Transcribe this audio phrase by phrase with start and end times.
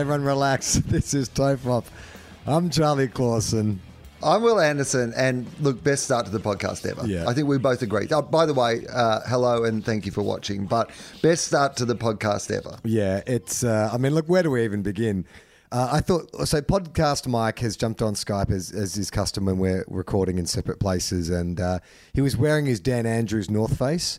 [0.00, 0.76] Everyone relax.
[0.86, 1.84] This is Tofop.
[2.46, 3.82] I'm Charlie Clausen.
[4.22, 7.06] I'm Wil Anderson, and look, best start to the podcast ever.
[7.06, 7.28] Yeah.
[7.28, 8.08] I think we both agree.
[8.10, 10.64] Oh, by the way, uh, hello and thank you for watching.
[10.64, 10.90] But
[11.20, 12.78] best start to the podcast ever.
[12.82, 13.62] Yeah, it's.
[13.62, 15.26] Uh, I mean, look, where do we even begin?
[15.70, 16.62] Uh, I thought so.
[16.62, 20.80] Podcast Mike has jumped on Skype as, as his custom when we're recording in separate
[20.80, 21.80] places, and uh,
[22.14, 24.18] he was wearing his Dan Andrews North Face,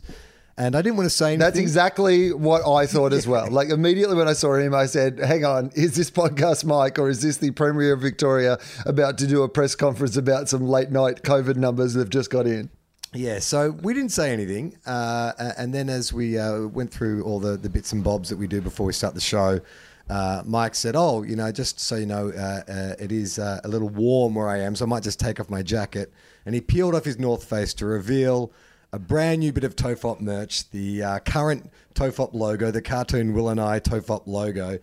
[0.56, 1.40] and I didn't want to say anything.
[1.40, 3.50] That's exactly what I thought as well.
[3.50, 7.08] Like immediately when I saw him, I said, "Hang on, is this podcast Mike, or
[7.08, 10.90] is this the Premier of Victoria about to do a press conference about some late
[10.90, 12.70] night COVID numbers that've just got in?"
[13.14, 14.78] Yeah, so we didn't say anything.
[14.86, 18.38] Uh, and then as we uh, went through all the, the bits and bobs that
[18.38, 19.60] we do before we start the show,
[20.08, 23.60] uh, Mike said, Oh, you know, just so you know, uh, uh, it is uh,
[23.64, 26.10] a little warm where I am, so I might just take off my jacket.
[26.46, 28.50] And he peeled off his North Face to reveal
[28.92, 33.48] a brand new bit of Tofop merch, the uh, current Tofop logo, the cartoon Will
[33.48, 34.78] and I Tofop logo.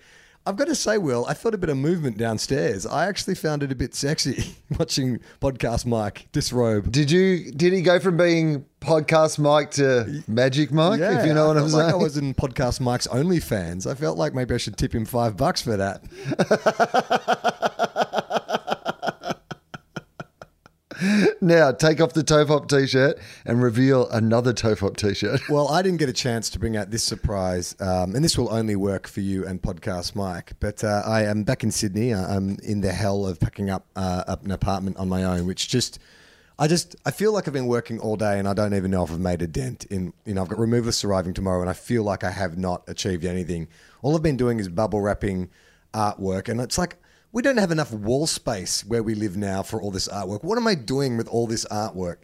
[0.46, 2.86] I've got to say, Will, I felt a bit of movement downstairs.
[2.88, 6.92] I actually found it a bit sexy watching podcast Mike disrobe.
[6.92, 7.52] Did you?
[7.52, 11.02] Did he go from being podcast Mike to Magic Mike?
[11.02, 11.94] if you know I what I'm like saying.
[11.94, 13.86] I was in podcast Mike's OnlyFans.
[13.86, 16.04] I felt like maybe I should tip him five bucks for that.
[21.50, 25.42] now take off the Tofop t-shirt and reveal another Tofop t-shirt.
[25.50, 28.54] Well, I didn't get a chance to bring out this surprise, um, and this will
[28.54, 30.54] only work for you and podcast Mike.
[30.60, 32.14] But uh, I am back in Sydney.
[32.14, 35.68] I'm in the hell of packing up, uh, up an apartment on my own, which
[35.68, 36.00] just.
[36.62, 39.06] I just I feel like I've been working all day and I don't even know
[39.06, 41.74] if I've made a dent in you know I've got removalists arriving tomorrow and I
[41.74, 43.70] feel like I have not achieved anything.
[44.02, 45.50] All I've been doing is bubble wrapping
[45.94, 46.98] artwork and it's like
[47.32, 50.44] we don't have enough wall space where we live now for all this artwork.
[50.44, 52.18] What am I doing with all this artwork?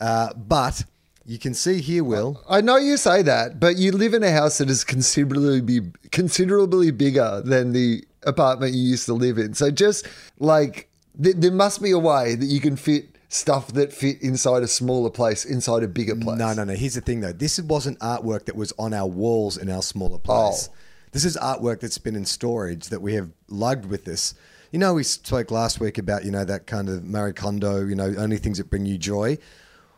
[0.00, 0.84] Uh, but
[1.24, 2.42] you can see here, Will.
[2.48, 5.80] I know you say that, but you live in a house that is considerably be,
[6.10, 9.54] considerably bigger than the apartment you used to live in.
[9.54, 10.06] So just
[10.38, 10.88] like
[11.22, 14.66] th- there must be a way that you can fit stuff that fit inside a
[14.66, 16.38] smaller place inside a bigger place.
[16.38, 16.72] No, no, no.
[16.72, 17.32] Here's the thing, though.
[17.32, 20.70] This wasn't artwork that was on our walls in our smaller place.
[20.72, 20.74] Oh.
[21.12, 24.34] This is artwork that's been in storage that we have lugged with us.
[24.72, 27.84] You know, we spoke last week about you know that kind of Marie Kondo.
[27.84, 29.38] You know, only things that bring you joy.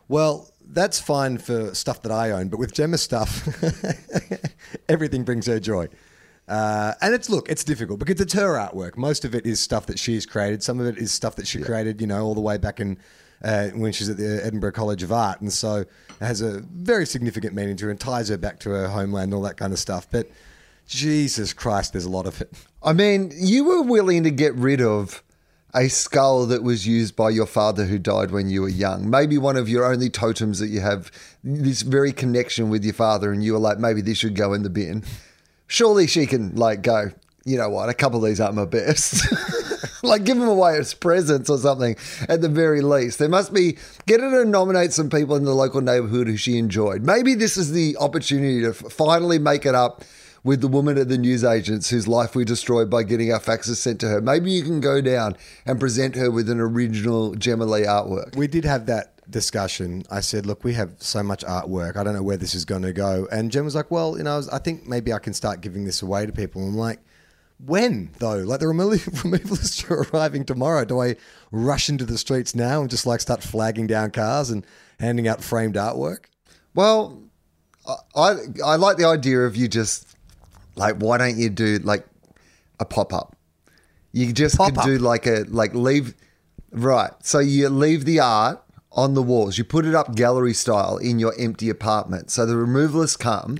[0.07, 3.47] Well, that's fine for stuff that I own, but with Gemma stuff,
[4.89, 5.87] everything brings her joy.
[6.47, 8.97] Uh, and it's look, it's difficult because it's her artwork.
[8.97, 10.63] Most of it is stuff that she's created.
[10.63, 12.97] Some of it is stuff that she created, you know, all the way back in
[13.43, 15.87] uh, when she's at the Edinburgh College of Art, and so it
[16.19, 19.33] has a very significant meaning to her and ties her back to her homeland, and
[19.33, 20.07] all that kind of stuff.
[20.11, 20.29] But
[20.91, 22.53] Jesus Christ, there's a lot of it.
[22.83, 25.23] I mean, you were willing to get rid of
[25.73, 29.09] a skull that was used by your father who died when you were young.
[29.09, 31.09] Maybe one of your only totems that you have
[31.45, 34.63] this very connection with your father, and you were like, maybe this should go in
[34.63, 35.05] the bin.
[35.65, 37.11] Surely she can like go.
[37.45, 37.87] You know what?
[37.87, 39.23] A couple of these aren't my best.
[40.03, 41.95] like give them away as presents or something
[42.27, 43.17] at the very least.
[43.17, 43.77] There must be
[44.07, 47.03] get her to nominate some people in the local neighborhood who she enjoyed.
[47.03, 50.03] Maybe this is the opportunity to finally make it up
[50.43, 53.99] with the woman at the newsagents whose life we destroyed by getting our faxes sent
[53.99, 54.21] to her.
[54.21, 58.35] Maybe you can go down and present her with an original Gemma Lee artwork.
[58.35, 60.03] We did have that discussion.
[60.09, 61.95] I said, look, we have so much artwork.
[61.95, 63.27] I don't know where this is going to go.
[63.31, 65.61] And Jen was like, well, you know, I was- I think maybe I can start
[65.61, 66.63] giving this away to people.
[66.67, 66.99] I'm like,
[67.63, 68.37] when though?
[68.37, 70.83] Like the removal- removalists are arriving tomorrow.
[70.85, 71.15] Do I
[71.51, 74.65] rush into the streets now and just like start flagging down cars and
[74.99, 76.25] handing out framed artwork?
[76.73, 77.21] Well,
[78.15, 78.35] I,
[78.65, 80.07] I like the idea of you just
[80.75, 82.05] like why don't you do like
[82.79, 83.35] a pop up?
[84.13, 84.85] You just could Pop-up.
[84.85, 86.15] do like a like leave
[86.71, 87.11] right.
[87.21, 88.61] So you leave the art
[88.93, 89.57] on the walls.
[89.57, 92.29] You put it up gallery style in your empty apartment.
[92.29, 93.57] So the removalists come.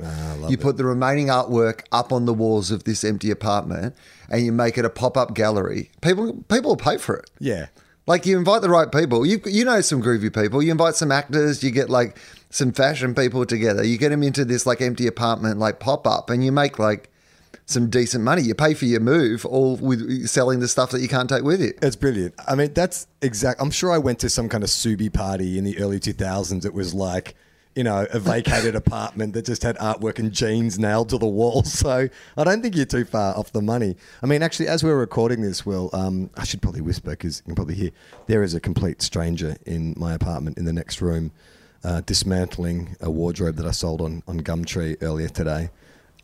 [0.50, 3.96] you put the remaining artwork up on the walls of this empty apartment,
[4.30, 5.90] and you make it a pop up gallery.
[6.02, 7.30] People people will pay for it.
[7.40, 7.68] Yeah.
[8.08, 9.26] Like you invite the right people.
[9.26, 10.62] You you know some groovy people.
[10.62, 11.64] You invite some actors.
[11.64, 12.18] You get like
[12.52, 13.84] some fashion people together.
[13.84, 17.10] You get them into this like empty apartment like pop up, and you make like
[17.66, 18.44] some decent money.
[18.44, 21.62] You pay for your move, all with selling the stuff that you can't take with
[21.62, 21.74] you.
[21.82, 22.36] It's brilliant.
[22.48, 23.62] I mean, that's exact.
[23.62, 26.66] I'm sure I went to some kind of Subi party in the early 2000s.
[26.66, 27.36] It was like,
[27.76, 31.64] you know, a vacated apartment that just had artwork and jeans nailed to the wall.
[31.72, 33.96] So I don't think you're too far off the money.
[34.22, 37.46] I mean, actually, as we're recording this, Will, um, I should probably whisper because you
[37.46, 37.92] can probably hear
[38.28, 41.32] there is a complete stranger in my apartment in the next room,
[41.84, 45.70] uh, dismantling a wardrobe that I sold on on Gumtree earlier today.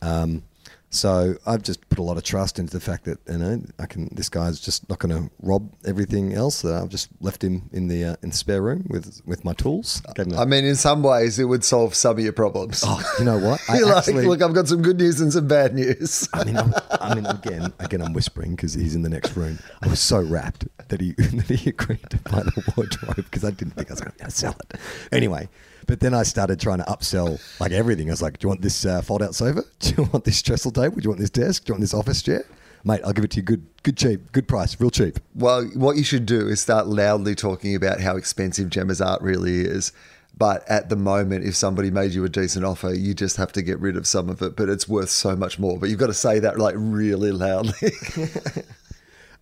[0.01, 0.43] Um,
[0.89, 3.85] so I've just put a lot of trust into the fact that you know I
[3.85, 4.09] can.
[4.13, 6.63] This guy's just not going to rob everything else.
[6.63, 9.53] Uh, I've just left him in the uh, in the spare room with with my
[9.53, 10.01] tools.
[10.17, 12.83] I mean, in some ways, it would solve some of your problems.
[12.85, 13.59] oh, you know what?
[13.69, 16.29] I You're like, look, I've got some good news and some bad news.
[16.33, 19.59] I mean, I'm, I mean, again, again, I'm whispering because he's in the next room.
[19.81, 23.51] I was so rapt that he that he agreed to buy the wardrobe because I
[23.51, 24.79] didn't think I was going to sell it.
[25.11, 25.49] Anyway,
[25.87, 28.09] but then I started trying to upsell like everything.
[28.09, 29.63] I was like, "Do you want this uh, fold-out sofa?
[29.79, 30.95] Do you want this trestle table?
[30.97, 31.65] Do you want this desk?
[31.65, 32.45] Do you want this office chair?"
[32.83, 35.19] Mate, I'll give it to you good, good cheap, good price, real cheap.
[35.35, 39.61] Well, what you should do is start loudly talking about how expensive Gemma's art really
[39.61, 39.91] is.
[40.37, 43.63] But at the moment, if somebody made you a decent offer, you just have to
[43.63, 44.55] get rid of some of it.
[44.55, 45.79] But it's worth so much more.
[45.79, 47.91] But you've got to say that like really loudly.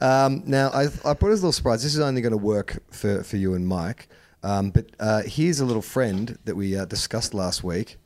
[0.02, 1.84] Um, now, I, I put as a little surprise.
[1.84, 4.08] This is only going to work for, for you and Mike.
[4.46, 7.98] Um, but uh, here's a little friend that we uh, discussed last week.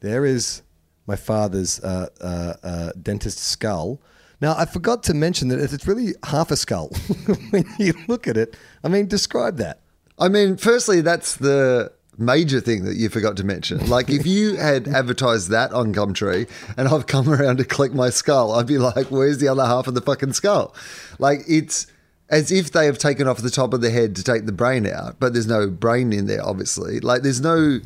[0.00, 0.62] There is
[1.06, 4.00] my father's uh, uh, uh, dentist skull.
[4.40, 6.88] Now, I forgot to mention that it's really half a skull
[7.50, 8.56] when you look at it.
[8.82, 9.80] I mean, describe that.
[10.18, 13.88] I mean, firstly, that's the major thing that you forgot to mention.
[13.88, 18.10] Like, if you had advertised that on Gumtree and I've come around to collect my
[18.10, 20.74] skull, I'd be like, where's the other half of the fucking skull?
[21.20, 21.86] Like, it's
[22.30, 24.86] as if they have taken off the top of the head to take the brain
[24.86, 27.00] out, but there's no brain in there, obviously.
[27.00, 27.80] Like, there's no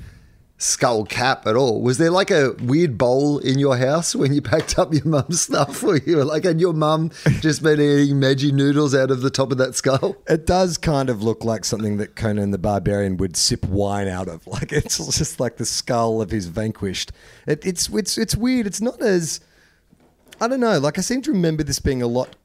[0.59, 1.81] skull cap at all.
[1.81, 5.43] Was there like a weird bowl in your house when you packed up your mum's
[5.43, 5.83] stuff?
[5.85, 7.11] Where you like, and your mum
[7.41, 10.17] just been eating Maggi noodles out of the top of that skull?
[10.29, 14.29] It does kind of look like something that Conan the Barbarian would sip wine out
[14.29, 14.47] of.
[14.47, 17.12] Like it's just like the skull of his vanquished.
[17.47, 18.67] It, it's it's it's weird.
[18.67, 19.41] It's not as
[20.41, 20.79] I don't know.
[20.79, 22.37] Like I seem to remember this being a lot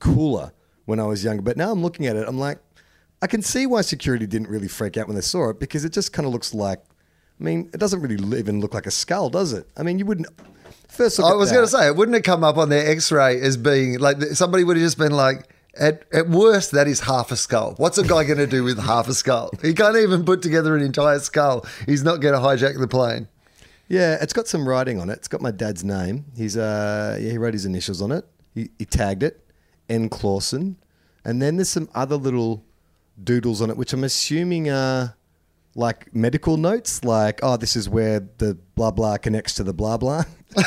[0.00, 0.52] cooler
[0.88, 2.26] when I was younger, but now I'm looking at it.
[2.26, 2.58] I'm like,
[3.20, 5.92] I can see why security didn't really freak out when they saw it because it
[5.92, 6.82] just kind of looks like.
[7.38, 9.68] I mean, it doesn't really even look like a skull, does it?
[9.76, 10.28] I mean, you wouldn't.
[10.88, 13.12] First, look I was going to say, it wouldn't have come up on their x
[13.12, 15.48] ray as being like somebody would have just been like,
[15.78, 17.74] at, at worst, that is half a skull.
[17.76, 19.50] What's a guy going to do with half a skull?
[19.62, 21.66] He can't even put together an entire skull.
[21.86, 23.28] He's not going to hijack the plane.
[23.88, 25.18] Yeah, it's got some writing on it.
[25.18, 26.24] It's got my dad's name.
[26.36, 28.24] He's uh yeah, he wrote his initials on it.
[28.54, 29.47] He, he tagged it,
[29.88, 30.76] N Clausen,
[31.24, 32.64] and then there's some other little
[33.22, 35.16] doodles on it, which I'm assuming are
[35.74, 39.96] like medical notes, like oh, this is where the blah blah connects to the blah
[39.96, 40.24] blah.
[40.56, 40.64] is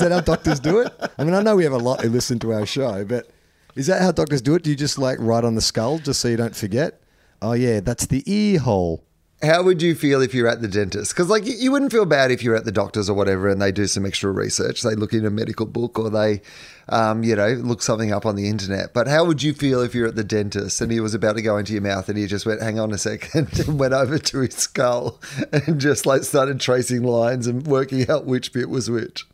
[0.00, 0.92] that how doctors do it?
[1.18, 3.28] I mean, I know we have a lot who listen to our show, but
[3.74, 4.62] is that how doctors do it?
[4.62, 7.00] Do you just like write on the skull just so you don't forget?
[7.42, 9.05] Oh yeah, that's the ear hole.
[9.42, 11.12] How would you feel if you're at the dentist?
[11.12, 13.70] Because like you, wouldn't feel bad if you're at the doctors or whatever, and they
[13.70, 14.80] do some extra research.
[14.80, 16.40] They look in a medical book or they,
[16.88, 18.94] um, you know, look something up on the internet.
[18.94, 21.42] But how would you feel if you're at the dentist and he was about to
[21.42, 24.16] go into your mouth and he just went, "Hang on a second, and went over
[24.18, 25.20] to his skull
[25.52, 29.26] and just like started tracing lines and working out which bit was which?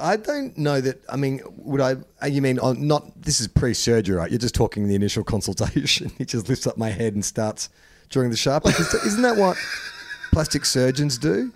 [0.00, 1.02] I don't know that.
[1.08, 1.96] I mean, would I?
[2.20, 3.22] uh, You mean on not?
[3.22, 4.30] This is pre-surgery, right?
[4.30, 6.10] You're just talking the initial consultation.
[6.18, 7.68] he just lifts up my head and starts
[8.08, 8.64] drawing the sharp.
[8.64, 9.56] Like, Isn't that what
[10.32, 11.52] plastic surgeons do?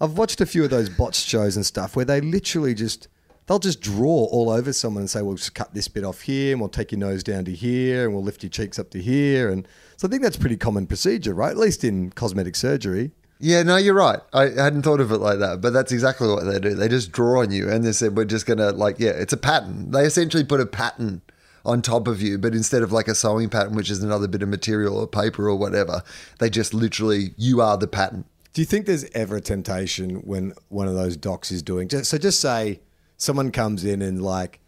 [0.00, 3.08] I've watched a few of those botched shows and stuff where they literally just
[3.46, 6.52] they'll just draw all over someone and say, "We'll just cut this bit off here,
[6.52, 9.00] and we'll take your nose down to here, and we'll lift your cheeks up to
[9.00, 11.50] here." And so I think that's pretty common procedure, right?
[11.50, 13.12] At least in cosmetic surgery.
[13.38, 14.20] Yeah, no, you're right.
[14.32, 16.74] I hadn't thought of it like that, but that's exactly what they do.
[16.74, 19.34] They just draw on you and they said, we're just going to, like, yeah, it's
[19.34, 19.90] a pattern.
[19.90, 21.20] They essentially put a pattern
[21.66, 24.42] on top of you, but instead of like a sewing pattern, which is another bit
[24.42, 26.02] of material or paper or whatever,
[26.38, 28.24] they just literally, you are the pattern.
[28.52, 32.08] Do you think there's ever a temptation when one of those docs is doing just
[32.10, 32.80] so just say
[33.18, 34.60] someone comes in and like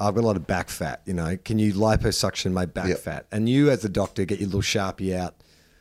[0.00, 2.98] I've got a lot of back fat, you know, can you liposuction my back Yep.
[2.98, 3.26] fat?
[3.30, 5.36] And you as the doctor get your little sharpie out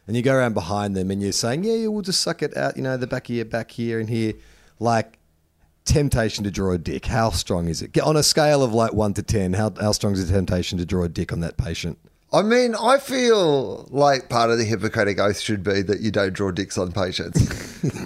[0.08, 2.56] and you go around behind them and you're saying, Yeah, yeah, we'll just suck it
[2.56, 4.34] out, you know, the back of your back here and here.
[4.80, 5.18] Like
[5.86, 7.92] temptation to draw a dick, how strong is it?
[7.92, 10.78] Get on a scale of like one to ten, how how strong is the temptation
[10.80, 11.98] to draw a dick on that patient?
[12.34, 16.34] I mean, I feel like part of the Hippocratic Oath should be that you don't
[16.34, 17.40] draw dicks on patients.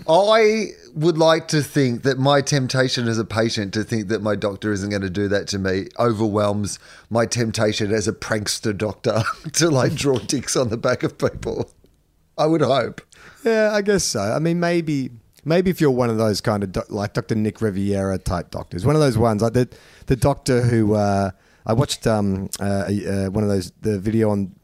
[0.08, 4.36] I would like to think that my temptation as a patient to think that my
[4.36, 6.78] doctor isn't going to do that to me overwhelms
[7.10, 11.72] my temptation as a prankster doctor to like draw dicks on the back of people.
[12.38, 13.02] I would hope.
[13.44, 14.20] Yeah, I guess so.
[14.20, 15.10] I mean, maybe
[15.50, 17.34] Maybe if you're one of those kind of doc- like Dr.
[17.34, 19.68] Nick Riviera type doctors, one of those ones like the
[20.06, 21.32] the doctor who uh,
[21.66, 24.56] I watched um, uh, uh, one of those the video on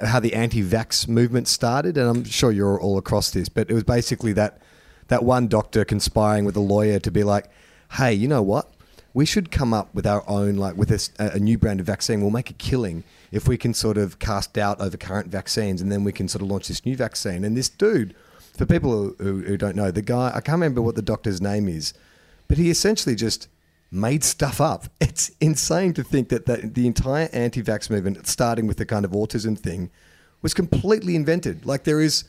[0.00, 3.82] how the anti-vax movement started, and I'm sure you're all across this, but it was
[3.82, 4.62] basically that
[5.08, 7.50] that one doctor conspiring with a lawyer to be like,
[7.92, 8.72] hey, you know what?
[9.14, 12.20] We should come up with our own, like with a, a new brand of vaccine.
[12.20, 13.02] We'll make a killing
[13.32, 16.42] if we can sort of cast doubt over current vaccines, and then we can sort
[16.42, 17.44] of launch this new vaccine.
[17.44, 18.14] And this dude,
[18.58, 21.68] for people who, who, don't know, the guy I can't remember what the doctor's name
[21.68, 21.94] is,
[22.48, 23.48] but he essentially just
[23.90, 24.86] made stuff up.
[25.00, 29.12] It's insane to think that, that the entire anti-vax movement, starting with the kind of
[29.12, 29.90] autism thing,
[30.42, 31.64] was completely invented.
[31.64, 32.24] Like there is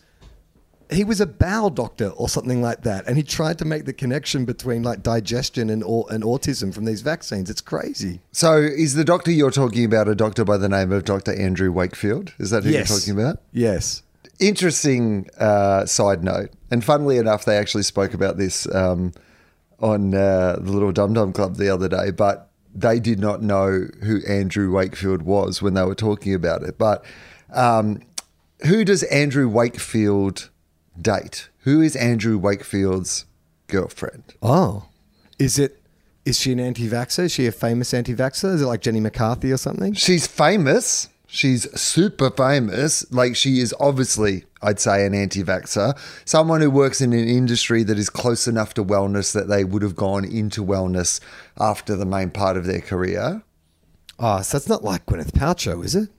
[0.91, 3.93] he was a bowel doctor or something like that, and he tried to make the
[3.93, 7.50] connection between like digestion and au- and autism from these vaccines.
[7.50, 8.21] It's crazy.
[8.31, 11.33] So, is the doctor you're talking about a doctor by the name of Dr.
[11.33, 12.33] Andrew Wakefield?
[12.39, 13.41] Is that who you're talking about?
[13.51, 14.01] Yes.
[14.39, 16.51] Interesting uh, side note.
[16.72, 19.12] And funnily enough, they actually spoke about this um,
[19.79, 23.88] on uh, the Little Dum Dum Club the other day, but they did not know
[24.03, 26.77] who Andrew Wakefield was when they were talking about it.
[26.77, 27.03] But
[27.53, 28.01] um,
[28.65, 30.50] who does Andrew Wakefield
[31.01, 31.50] date?
[31.63, 33.25] Who is Andrew Wakefield's
[33.67, 34.36] girlfriend?
[34.41, 34.86] Oh,
[35.38, 35.81] is it?
[36.25, 37.24] Is she an anti-vaxxer?
[37.24, 38.53] Is she a famous anti-vaxxer?
[38.53, 39.93] Is it like Jenny McCarthy or something?
[39.93, 41.10] She's famous.
[41.31, 43.05] She's super famous.
[43.12, 45.95] Like she is obviously, I'd say, an anti-vaxxer.
[46.25, 49.83] Someone who works in an industry that is close enough to wellness that they would
[49.83, 51.19] have gone into wellness
[51.59, 53.43] after the main part of their career.
[54.17, 56.09] Oh, so that's not like Gwyneth Paltrow, is it?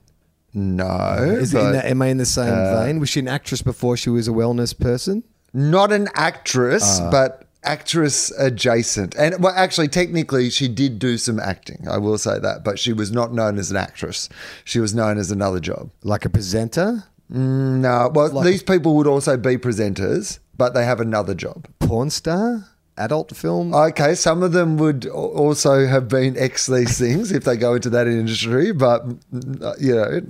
[0.53, 2.99] No, Is it in but that, am I in the same vein?
[2.99, 5.23] Was she an actress before she was a wellness person?
[5.53, 7.11] not an actress, Uh.
[7.11, 9.15] but actress adjacent.
[9.15, 11.87] And well, actually, technically, she did do some acting.
[11.89, 14.29] I will say that, but she was not known as an actress.
[14.65, 15.91] She was known as another job.
[16.03, 21.33] Like a presenter, No, well, these people would also be presenters, but they have another
[21.33, 21.67] job.
[21.79, 22.65] porn star,
[22.97, 23.73] adult film.
[23.73, 27.89] Okay, some of them would also have been ex these things if they go into
[27.91, 30.21] that industry, but mm, you know,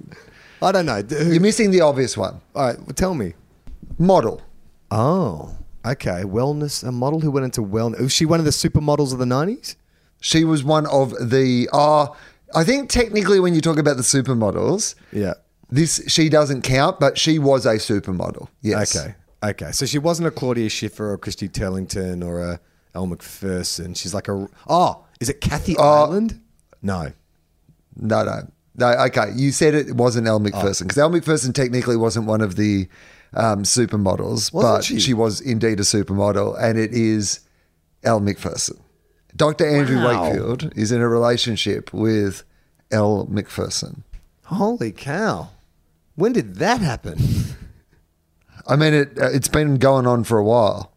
[0.62, 1.02] I don't know.
[1.10, 2.40] You're missing the obvious one.
[2.56, 3.34] All right, well, tell me.
[3.98, 4.42] Model.
[4.92, 6.22] Oh, okay.
[6.24, 8.00] Wellness, a model who went into wellness.
[8.02, 9.76] Was she one of the supermodels of the 90s?
[10.20, 11.68] She was one of the.
[11.74, 12.08] Uh,
[12.54, 15.34] I think technically, when you talk about the supermodels, Yeah.
[15.70, 18.48] this she doesn't count, but she was a supermodel.
[18.62, 18.96] Yes.
[18.96, 19.16] Okay.
[19.44, 19.72] Okay.
[19.72, 22.60] So she wasn't a Claudia Schiffer or Christy Turlington or a
[22.94, 23.94] Elle Macpherson.
[23.96, 24.48] She's like a.
[24.68, 26.40] Oh, is it Kathy Ireland?
[26.84, 27.12] No.
[27.96, 28.42] No, no,
[28.76, 28.88] no.
[29.06, 32.88] Okay, you said it wasn't Elle Macpherson because Elle Macpherson technically wasn't one of the
[33.34, 35.00] um, supermodels, Wasn't but she?
[35.00, 35.14] she?
[35.14, 37.42] was indeed a supermodel, and it is
[38.04, 38.78] Elle Macpherson.
[39.36, 39.66] Dr.
[39.68, 40.24] Andrew Wow.
[40.24, 42.44] Wakefield is in a relationship with
[42.92, 44.04] Elle Macpherson.
[44.46, 45.50] Holy cow.
[46.16, 47.18] When did that happen?
[48.68, 50.92] I mean, it, uh, it's been going on for a while.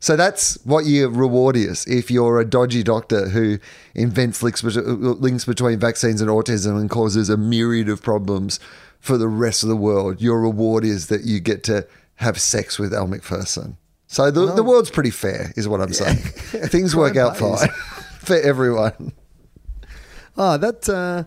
[0.00, 3.58] So that's what your reward is if you're a dodgy doctor who
[3.96, 8.60] invents links, links between vaccines and autism and causes a myriad of problems
[9.00, 10.20] for the rest of the world.
[10.20, 11.86] Your reward is that you get to
[12.16, 13.76] have sex with Elle Macpherson.
[14.06, 16.16] So the, the world's pretty fair, is what I'm saying.
[16.16, 17.68] Things work out fine
[18.20, 19.12] for everyone.
[20.36, 21.24] Oh, that uh,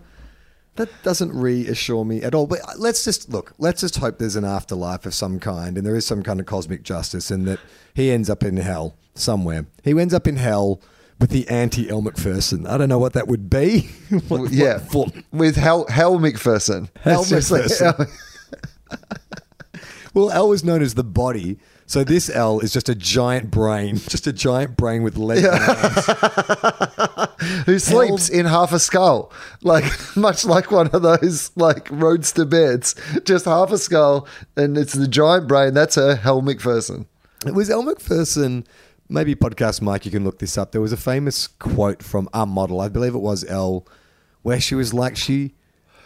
[0.76, 2.46] that doesn't reassure me at all.
[2.46, 3.54] But let's just look.
[3.58, 6.46] Let's just hope there's an afterlife of some kind, and there is some kind of
[6.46, 7.60] cosmic justice, and that
[7.94, 9.66] he ends up in hell somewhere.
[9.84, 10.80] He ends up in hell
[11.22, 12.66] with the anti Elle Macpherson.
[12.66, 13.88] I don't know what that would be.
[14.28, 16.90] What- what yeah, form- with Hell, Hell McPherson.
[17.00, 18.10] Hell It's just like- McPherson.
[20.14, 21.56] Well, L is known as the body.
[21.86, 25.44] So this L is just a giant brain, just a giant brain with legs.
[25.44, 27.32] and arms.
[27.64, 32.94] who sleeps in half a skull, like much like one of those like roadster beds,
[33.24, 35.72] just half a skull, and it's the giant brain.
[35.72, 37.06] That's her, Hell McPherson.
[37.46, 38.66] It was Elle Macpherson.
[39.12, 40.72] Maybe podcast Mike, you can look this up.
[40.72, 43.86] There was a famous quote from a model, I believe it was Elle,
[44.42, 45.54] where she was like, "She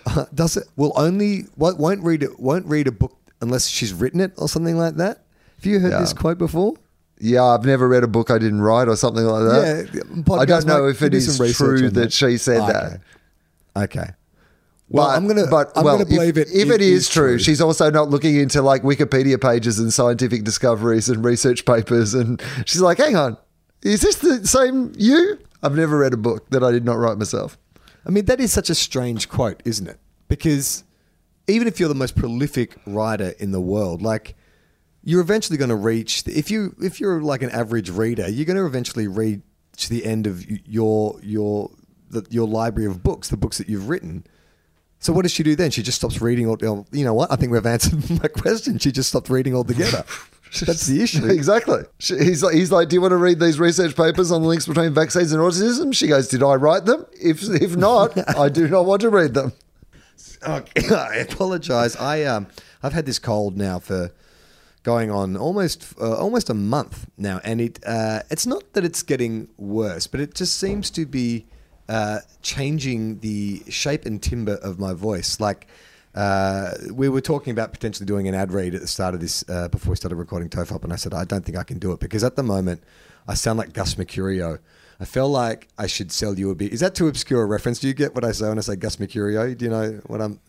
[0.07, 3.93] uh, does it will only won't won't read it won't read a book unless she's
[3.93, 5.23] written it or something like that."
[5.57, 6.01] Have you heard Yeah.
[6.01, 6.75] this quote before?
[7.19, 9.89] Yeah, I've never read a book I didn't write or something like that.
[9.95, 12.73] Yeah, I don't know Mike, if it is true on that she said Okay.
[12.73, 13.01] that.
[13.85, 14.11] Okay.
[14.89, 16.55] Well, But- I'm gonna but I'm well, gonna believe if, it.
[16.55, 21.09] if it is, true, she's also not looking into like Wikipedia pages and scientific discoveries
[21.09, 23.37] and research papers, and she's like, "Hang on,
[23.83, 27.19] is this the same you?" I've never read a book that I did not write
[27.19, 27.59] myself.
[28.07, 29.99] I mean, that is such a strange quote, isn't it?
[30.29, 30.85] Because
[31.49, 34.37] even if you're the most prolific writer in the world, like
[35.03, 38.57] you're eventually going to reach if you if you're like an average reader, you're going
[38.57, 39.41] to eventually reach
[39.89, 41.71] the end of your your
[42.11, 44.25] the, your library of books, the books that you've written.
[44.99, 45.71] So what does she do then?
[45.71, 46.49] She just stops reading.
[46.49, 47.31] All, you know what?
[47.31, 48.79] I think we've answered my question.
[48.79, 50.05] She just stopped reading altogether.
[50.65, 51.27] That's the issue.
[51.31, 51.83] Exactly.
[51.99, 54.49] She- He's like, he's like, do you want to read these research papers on the
[54.49, 55.95] links between vaccines and autism?
[55.95, 57.05] She goes, did I write them?
[57.21, 59.53] If if not, I do not want to read them.
[60.47, 61.97] Okay, I apologize.
[61.97, 62.47] I um,
[62.83, 64.13] I've had this cold now for
[64.83, 69.03] going on almost uh, almost a month now, and it uh, it's not that it's
[69.03, 71.47] getting worse, but it just seems to be
[71.89, 75.41] uh, changing the shape and timbre of my voice.
[75.41, 75.67] Like
[76.15, 79.45] uh, we were talking about potentially doing an ad read at the start of this
[79.49, 81.93] uh, before we started recording Tofop, and I said I don't think I can do
[81.93, 82.83] it because at the moment
[83.29, 84.59] I sound like Gus Mercurio.
[84.99, 86.73] I feel like I should sell you a bit.
[86.73, 87.81] Is that too obscure a reference?
[87.81, 89.57] Do you get what I say when I say Gus Mercurio?
[89.57, 90.41] Do you know what I'm?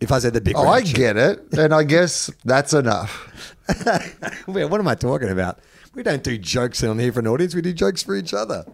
[0.00, 1.40] If I say the big, Oh, I get it.
[1.56, 3.54] And I guess that's enough.
[4.46, 5.60] Well, what am I talking about?
[5.94, 7.54] We don't do jokes on here for an audience.
[7.54, 8.64] We do jokes for each other.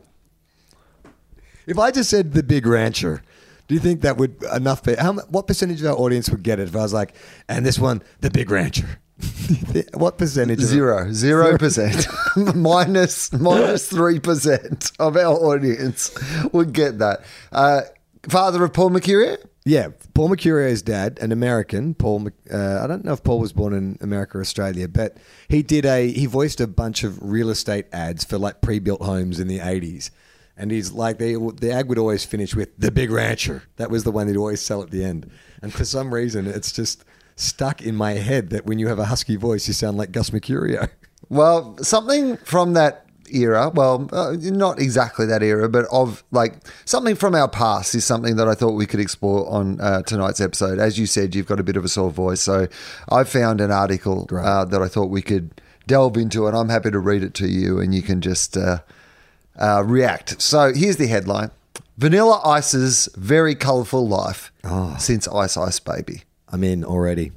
[1.69, 3.23] If I just said the big rancher,
[3.67, 4.83] do you think that would enough?
[4.83, 7.15] Be, how, what percentage of our audience would get it if I was like,
[7.49, 9.01] and this one, the big rancher?
[9.95, 10.61] what percentage?
[10.61, 11.13] Zero.
[11.13, 12.07] Zero percent.
[12.55, 16.17] minus minus three percent of our audience
[16.53, 17.21] would get that.
[17.53, 17.83] Uh,
[18.29, 19.37] father of Paul Mercurio?
[19.65, 21.93] Yeah, Paul Mercurio's dad, an American.
[21.95, 25.63] Paul, uh, I don't know if Paul was born in America or Australia, but he
[25.63, 29.47] did a he voiced a bunch of real estate ads for like pre-built homes in
[29.47, 30.11] the eighties,
[30.59, 33.63] and he's like they the ad would always finish with the big rancher.
[33.77, 35.31] That was the one he'd always sell at the end,
[35.63, 37.05] and for some reason it's just
[37.37, 40.31] stuck in my head that when you have a husky voice, you sound like Gus
[40.31, 40.89] Mercurio.
[41.31, 46.55] Well, something from that era, well, uh, not exactly that era, but of like
[46.87, 50.41] something from our past is something that I thought we could explore on uh, tonight's
[50.41, 50.79] episode.
[50.79, 52.41] As you said, you've got a bit of a sore voice.
[52.41, 52.69] So
[53.11, 56.91] I found an article uh, that I thought we could delve into, and I'm happy
[56.91, 58.57] to read it to you, and you can just
[59.59, 60.41] uh, react.
[60.41, 61.51] So here's the headline
[61.97, 64.53] Vanilla Ice's very colourful life
[64.99, 66.23] since Ice Ice Baby.
[66.49, 67.33] I'm in already.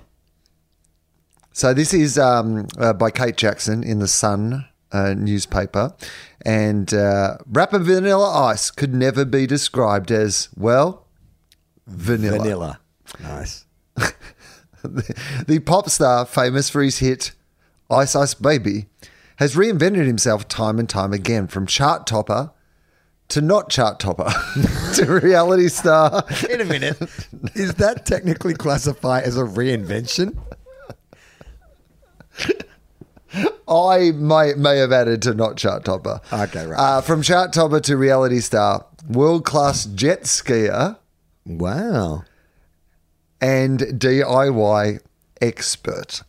[1.53, 5.93] So this is um, uh, by Kate Jackson in the Sun uh, newspaper,
[6.45, 11.05] and uh, rapper Vanilla Ice could never be described as well
[11.87, 12.37] vanilla.
[12.37, 12.79] Vanilla,
[13.21, 13.65] nice.
[14.83, 17.31] the pop star, famous for his hit
[17.89, 18.87] "Ice Ice Baby,"
[19.41, 22.51] has reinvented himself time and time again, from chart topper
[23.27, 24.31] to not chart topper
[24.93, 26.23] to reality star.
[26.47, 27.01] Wait a minute.
[27.55, 30.37] Is that technically classified as a reinvention?
[33.67, 36.21] I may may have added to not chart topper.
[36.31, 36.79] Okay, right.
[36.79, 40.99] Uh, from chart topper to reality star, world class jet skier.
[41.47, 42.25] Wow.
[43.41, 44.99] and DIY
[45.41, 46.21] expert.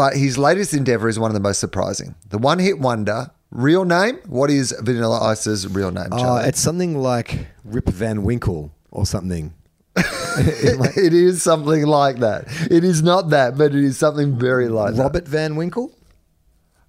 [0.00, 2.14] But his latest endeavor is one of the most surprising.
[2.30, 4.16] The one hit wonder, real name?
[4.26, 6.08] What is Vanilla Ice's real name?
[6.10, 6.48] Oh, Charlie?
[6.48, 9.52] it's something like Rip Van Winkle or something.
[9.96, 12.44] it is something like that.
[12.70, 15.02] It is not that, but it is something very like that.
[15.02, 15.94] Robert Van Winkle?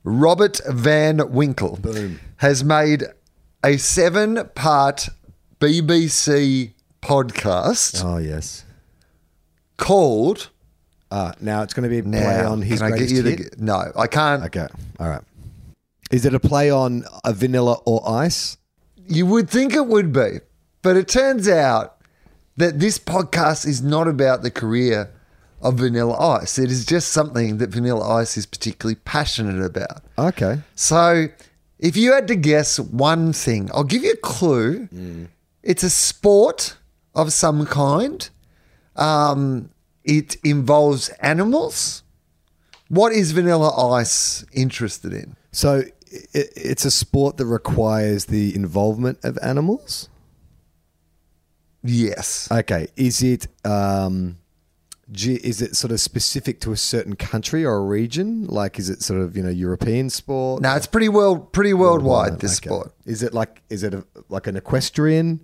[0.05, 2.17] Robert Van Winkle Boom.
[2.37, 3.03] has made
[3.61, 5.09] a seven part
[5.59, 6.71] BBC
[7.01, 8.63] podcast Oh, yes.
[9.75, 10.49] called.
[11.11, 13.21] Uh, now it's going to be a play Now, on his can I get you
[13.21, 13.57] hit?
[13.57, 13.63] the.
[13.63, 14.43] No, I can't.
[14.45, 14.67] Okay.
[14.99, 15.21] All right.
[16.09, 18.57] Is it a play on a vanilla or ice?
[19.07, 20.39] You would think it would be,
[20.81, 21.97] but it turns out
[22.57, 25.11] that this podcast is not about the career
[25.61, 26.57] of Vanilla Ice.
[26.57, 30.01] It is just something that Vanilla Ice is particularly passionate about.
[30.17, 30.59] Okay.
[30.75, 31.27] So,
[31.79, 34.87] if you had to guess one thing, I'll give you a clue.
[35.63, 36.77] It's a sport
[37.15, 38.29] of some kind.
[38.95, 39.69] Um,
[40.03, 42.03] it involves animals.
[42.89, 45.35] What is Vanilla Ice interested in?
[45.51, 45.91] So i
[46.33, 50.09] it's a sport that requires the involvement of animals?
[51.83, 52.49] Yes.
[52.51, 52.87] Okay.
[52.95, 54.37] Is it um,
[55.13, 58.45] is it sort of specific to a certain country or a region?
[58.47, 60.61] Like, is it sort of you know European sport?
[60.61, 62.39] No, it's pretty world, pretty worldwide.
[62.39, 62.67] This Okay.
[62.67, 62.93] sport.
[63.05, 65.41] Is it like is it a, like an equestrian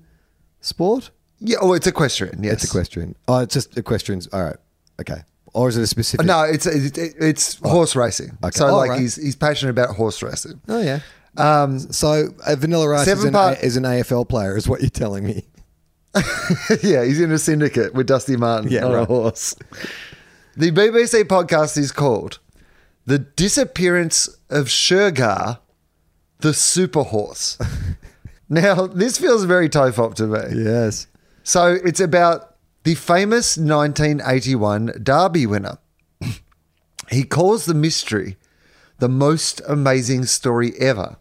[0.61, 1.11] sport?
[1.39, 2.43] Yeah, oh, it's equestrian.
[2.43, 3.15] Yes, It's equestrian.
[3.27, 4.27] Oh, it's just equestrians.
[4.27, 4.57] All right.
[4.99, 5.21] Okay.
[5.53, 6.25] Or is it a specific?
[6.25, 8.37] No, it's it, it's horse racing.
[8.43, 8.57] Okay.
[8.57, 8.99] So Oh, like right.
[8.99, 10.59] he's he's passionate about horse racing.
[10.67, 10.99] Oh yeah.
[11.37, 14.81] Um, so uh, Vanilla Rice is Seven an, part- is an AFL player, is what
[14.81, 15.45] you're telling me.
[16.83, 19.07] yeah, he's in a syndicate with Dusty Martin Yeah, on a right.
[19.07, 19.55] horse.
[20.55, 22.39] The BBC podcast is called
[23.05, 25.59] "The Disappearance of Shergar,
[26.39, 27.57] the Super Horse."
[28.49, 30.63] now, this feels very tofop to me.
[30.63, 31.05] Yes.
[31.47, 35.77] So it's about the famous 1981 Derby winner.
[37.09, 38.35] he calls the mystery
[38.99, 41.15] the most amazing story ever.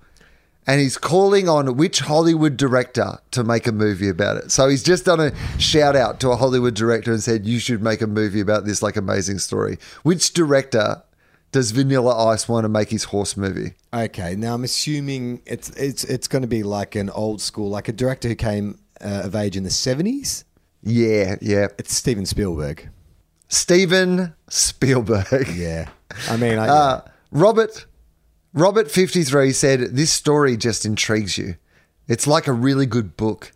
[0.67, 4.51] And he's calling on which Hollywood director to make a movie about it.
[4.51, 7.81] So he's just done a shout out to a Hollywood director and said, You should
[7.81, 9.79] make a movie about this like amazing story.
[10.03, 11.05] Which director
[11.53, 13.75] does Vanilla Ice want to make his horse movie?
[13.95, 17.87] Okay, now I'm assuming it's it's it's going to be like an old school, like
[17.87, 20.44] a director who came uh, of age in the 70s.
[20.82, 21.68] Yeah, yeah.
[21.78, 22.88] It's Steven Spielberg.
[23.48, 25.48] Steven Spielberg.
[25.54, 25.88] Yeah,
[26.28, 27.00] I mean, I, Uh,
[27.32, 27.87] Robert
[28.54, 31.56] Robert fifty three said this story just intrigues you.
[32.09, 33.52] It's like a really good book.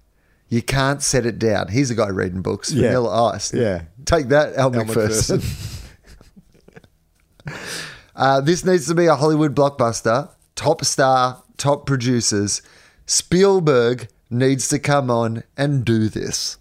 [0.48, 1.68] You can't set it down.
[1.68, 2.72] He's a guy reading books.
[2.72, 2.88] Yeah.
[2.88, 3.54] Vanilla Ice.
[3.54, 3.82] Yeah.
[4.04, 5.40] Take that, Al Al McPherson.
[8.16, 10.28] uh, this needs to be a Hollywood blockbuster.
[10.56, 12.62] Top star, top producers.
[13.06, 16.58] Spielberg needs to come on and do this.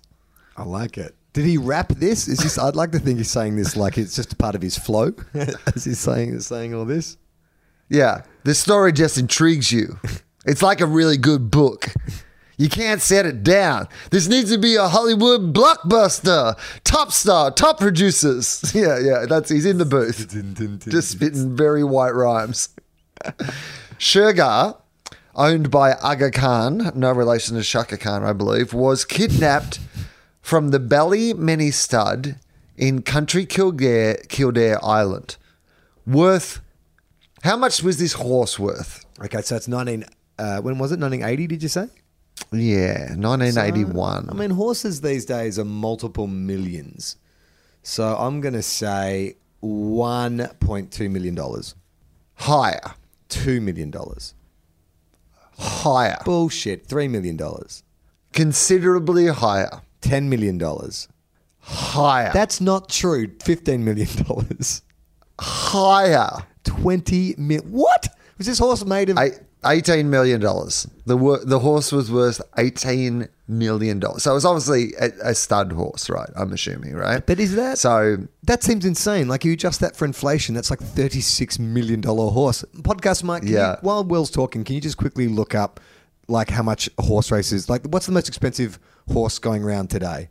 [0.58, 1.16] I like it.
[1.34, 2.28] Did he rap this?
[2.28, 2.58] Is this?
[2.58, 5.14] I'd like to think he's saying this like it's just a part of his flow
[5.34, 7.18] as he's saying saying all this.
[7.88, 10.00] Yeah, this story just intrigues you.
[10.46, 11.88] It's like a really good book.
[12.58, 13.88] You can't set it down.
[14.12, 16.60] This needs to be a Hollywood blockbuster.
[16.84, 18.62] Top star, top producers.
[18.76, 20.30] Yeah, yeah, that's he's in the booth.
[20.90, 22.70] Just spitting very white rhymes.
[23.98, 24.78] Shergar,
[25.36, 29.80] owned by Aga Khan, no relation to Chaka Khan, I believe, was kidnapped
[30.42, 32.38] from the Ballymany stud
[32.78, 35.38] in Country Kildare, Kildare Island.
[36.08, 36.62] Worth,
[37.44, 39.06] how much was this horse worth?
[39.24, 40.06] Okay, so it's 19.
[40.38, 41.00] Uh, when was it?
[41.00, 41.48] 1980?
[41.48, 41.88] Did you say?
[42.52, 44.30] Yeah, 1981.
[44.30, 47.18] I mean, horses these days are multiple millions.
[47.84, 51.38] So I'm going to say $1.2 million.
[52.36, 52.94] higher,
[53.30, 53.94] $2 million.
[55.60, 56.88] Higher, Bullshit.
[56.88, 57.38] $3 million.
[58.34, 60.60] considerably higher, $10 million.
[61.60, 63.28] higher, That's not true.
[63.28, 64.08] $15 million.
[65.40, 66.30] higher.
[66.64, 67.62] 20 mil.
[67.64, 68.08] What?
[68.38, 69.18] Was this horse made of.
[69.18, 70.40] Eight, $18 million.
[70.42, 74.02] The, wor- the horse was worth $18 million.
[74.20, 76.30] So it was obviously a, a stud horse, right?
[76.36, 77.26] I'm assuming, right?
[77.26, 79.28] But is that So that seems insane?
[79.28, 82.64] Like you adjust that for inflation, that's like thirty six million dollar horse.
[82.78, 83.72] Podcast Mike, Yeah.
[83.72, 85.80] you, while Will's talking, can you just quickly look up
[86.28, 87.70] like how much a horse race is?
[87.70, 88.80] Like, what's the most expensive
[89.12, 90.30] horse going around today?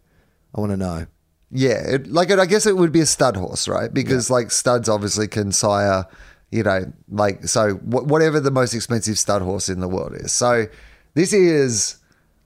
[0.54, 1.06] I want to know.
[1.50, 3.92] Yeah, it, like it, I guess it would be a stud horse, right?
[3.92, 6.06] Because like studs obviously can sire,
[6.50, 10.32] you know, like so wh- whatever the most expensive stud horse in the world is.
[10.32, 10.66] So
[11.14, 11.96] this is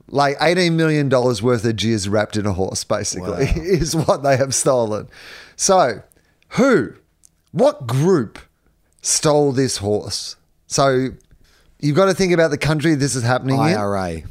[0.08, 4.36] like eighteen million dollars worth of jizz wrapped in a horse, basically, is what they
[4.36, 5.08] have stolen.
[5.56, 6.02] So
[6.50, 6.94] who,
[7.52, 8.38] what group
[9.00, 10.36] stole this horse?
[10.66, 11.08] So
[11.80, 13.62] you've got to think about the country this is happening in.
[13.62, 14.22] IRA.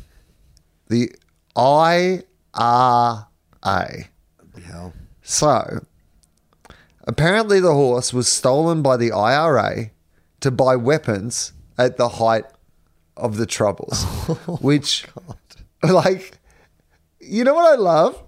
[0.87, 1.11] The
[1.55, 2.25] IRA.
[4.65, 4.93] Hell.
[5.21, 5.85] So,
[7.11, 9.91] apparently, the horse was stolen by the IRA
[10.39, 12.45] to buy weapons at the height
[13.17, 15.05] of the Troubles, oh which,
[15.83, 16.37] like,
[17.19, 18.21] you know what I love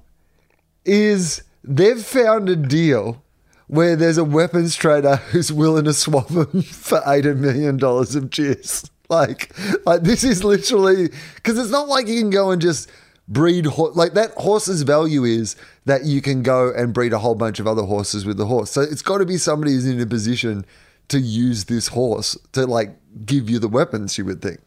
[0.86, 3.24] is they've found a deal
[3.67, 8.26] where there's a weapons trader who's willing to swap them for eighty million dollars of
[8.30, 8.89] jizz.
[9.10, 9.54] Like,
[9.86, 12.89] like this is literally because it's not like you can go and just
[13.28, 15.56] breed ho- like that horse's value is
[15.86, 18.72] that you can go and breed a whole bunch of other horses with the horse.
[18.72, 20.66] So it's got to be somebody who's in a position
[21.10, 24.18] to use this horse to like give you the weapons.
[24.18, 24.60] You would think.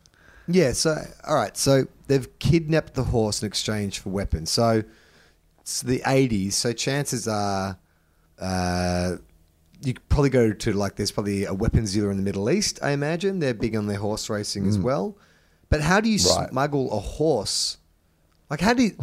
[0.49, 0.73] Yeah.
[0.73, 1.57] So, all right.
[1.57, 4.51] So they've kidnapped the horse in exchange for weapons.
[4.51, 4.83] So
[5.61, 6.53] it's the 80s.
[6.53, 7.77] So chances are
[8.40, 9.16] uh,
[9.83, 12.79] you could probably go to like there's probably a weapons dealer in the Middle East.
[12.83, 15.16] I imagine they're big on their horse racing as well.
[15.69, 16.49] But how do you Right.
[16.51, 17.79] smuggle a horse?
[18.50, 18.96] Like how do you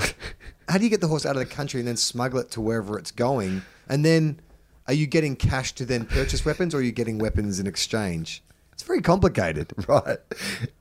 [0.70, 2.62] how do you get the horse out of the country and then smuggle it to
[2.62, 3.62] wherever it's going?
[3.90, 4.40] And then
[4.88, 8.44] are you getting cash to then purchase weapons, or are you getting weapons in exchange?
[8.74, 9.72] It's very complicated.
[9.88, 10.18] Right.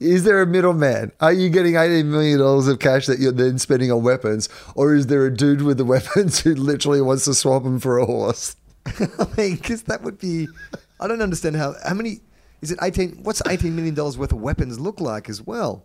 [0.00, 1.12] Is there a middleman?
[1.20, 4.48] Are you getting $18 million of cash that you're then spending on weapons?
[4.74, 7.98] Or is there a dude with the weapons who literally wants to swap them for
[7.98, 8.56] a horse?
[8.86, 10.48] I mean, because that would be.
[11.00, 11.74] I don't understand how.
[11.84, 12.20] How many.
[12.60, 13.22] Is it 18.
[13.22, 15.84] What's $18 million worth of weapons look like as well?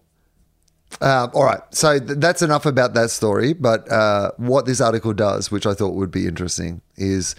[1.02, 1.60] Um, all right.
[1.72, 3.54] So th- that's enough about that story.
[3.54, 7.36] But uh, what this article does, which I thought would be interesting, is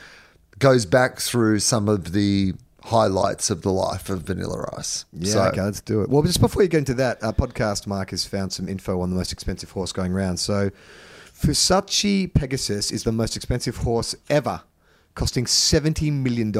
[0.59, 5.05] goes back through some of the highlights of the life of Vanilla Ice.
[5.13, 6.09] Yeah, So- okay, let's do it.
[6.09, 9.11] Well, just before you get into that, our podcast Mark has found some info on
[9.11, 10.39] the most expensive horse going around.
[10.39, 10.71] So,
[11.35, 14.63] Fusaichi Pegasus is the most expensive horse ever,
[15.15, 16.51] costing $70 million.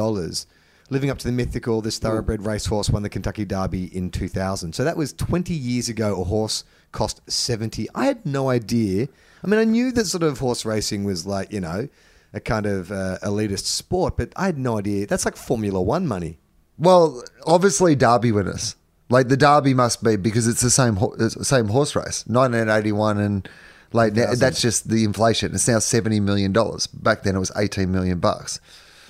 [0.91, 4.73] Living up to the mythical, this thoroughbred racehorse won the Kentucky Derby in 2000.
[4.73, 6.19] So that was 20 years ago.
[6.19, 7.87] A horse cost 70.
[7.95, 9.07] I had no idea.
[9.43, 11.87] I mean, I knew that sort of horse racing was like, you know,
[12.33, 15.07] a kind of uh, elitist sport, but I had no idea.
[15.07, 16.39] That's like Formula One money.
[16.77, 18.75] Well, obviously Derby winners.
[19.09, 22.23] Like the Derby must be because it's the same ho- it's the same horse race,
[22.27, 23.49] 1981, and
[23.91, 25.55] like now, that's just the inflation.
[25.55, 26.85] It's now 70 million dollars.
[26.85, 28.59] Back then it was 18 million bucks.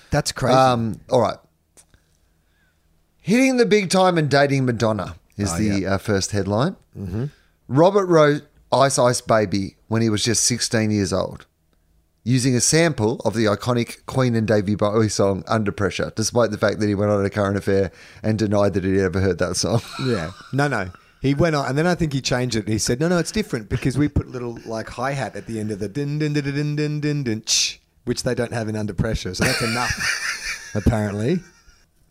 [0.09, 0.55] That's crazy.
[0.55, 1.35] Um, all right.
[3.21, 6.75] Hitting the big time and dating Madonna is Oh, the uh, first headline.
[6.97, 7.25] Mm-hmm.
[7.69, 11.45] Robert wrote Ice Ice Baby when he was just 16 years old,
[12.23, 16.57] using a sample of the iconic Queen and David Bowie song Under Pressure, despite the
[16.57, 17.91] fact that he went on a current affair
[18.23, 19.81] and denied that he'd ever heard that song.
[20.03, 20.31] Yeah.
[20.51, 20.89] No, no.
[21.21, 22.67] He went on, and then I think he changed it.
[22.67, 25.59] He said, "No, no, it's different because we put little like hi hat at the
[25.59, 28.67] end of the din din din din din din din, ch, which they don't have
[28.67, 29.35] in Under Pressure.
[29.35, 29.91] So that's enough,
[30.73, 31.41] apparently,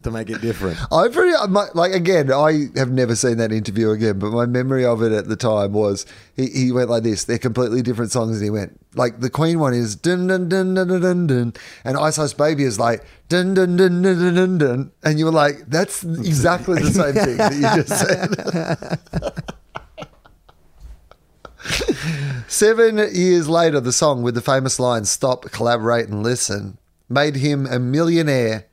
[0.03, 1.33] to make it different." I pretty
[1.75, 2.33] like again.
[2.33, 5.73] I have never seen that interview again, but my memory of it at the time
[5.73, 7.25] was he, he went like this.
[7.25, 10.75] They're completely different songs, and he went like the Queen one is dun dun dun
[10.75, 11.53] dun dun dun, dun
[11.85, 14.93] and Ice Ice Baby is like dun dun dun dun dun dun, dun.
[15.05, 19.15] and you were like, that's exactly the same thing that you just said.
[22.49, 27.67] Seven years later, the song with the famous line "Stop, collaborate, and listen" made him
[27.67, 28.65] a millionaire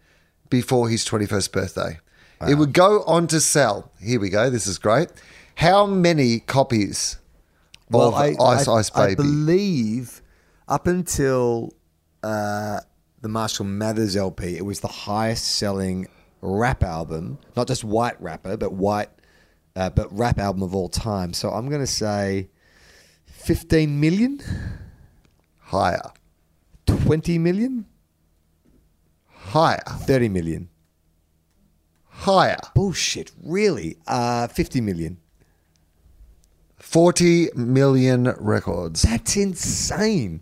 [0.55, 1.99] before his 21st birthday.
[2.47, 3.91] It would go on to sell.
[3.99, 4.49] Here we go.
[4.49, 5.09] This is great.
[5.55, 7.17] How many copies
[7.93, 9.11] of Ice Ice I Baby?
[9.11, 10.21] I believe
[10.69, 11.73] up until
[12.23, 12.79] uh,
[13.21, 16.07] the Marshall Mathers LP, it was the highest selling
[16.41, 19.09] rap album, not just white rapper, but white,
[19.75, 21.33] uh, but rap album of all time.
[21.33, 22.47] So I'm going to say
[23.25, 24.39] 15 million,
[25.59, 26.11] Higher.
[26.85, 27.87] 20 million,
[29.55, 29.79] Higher.
[29.87, 30.67] 30 million.
[32.09, 32.57] Higher.
[32.73, 33.95] Bullshit, really?
[34.05, 35.15] Uh, 50 million.
[36.77, 39.03] 40 million records.
[39.03, 40.41] That's insane.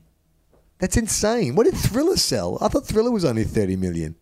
[0.79, 1.53] That's insane.
[1.53, 2.57] What did Thriller sell?
[2.59, 4.15] I thought Thriller was only 30 million.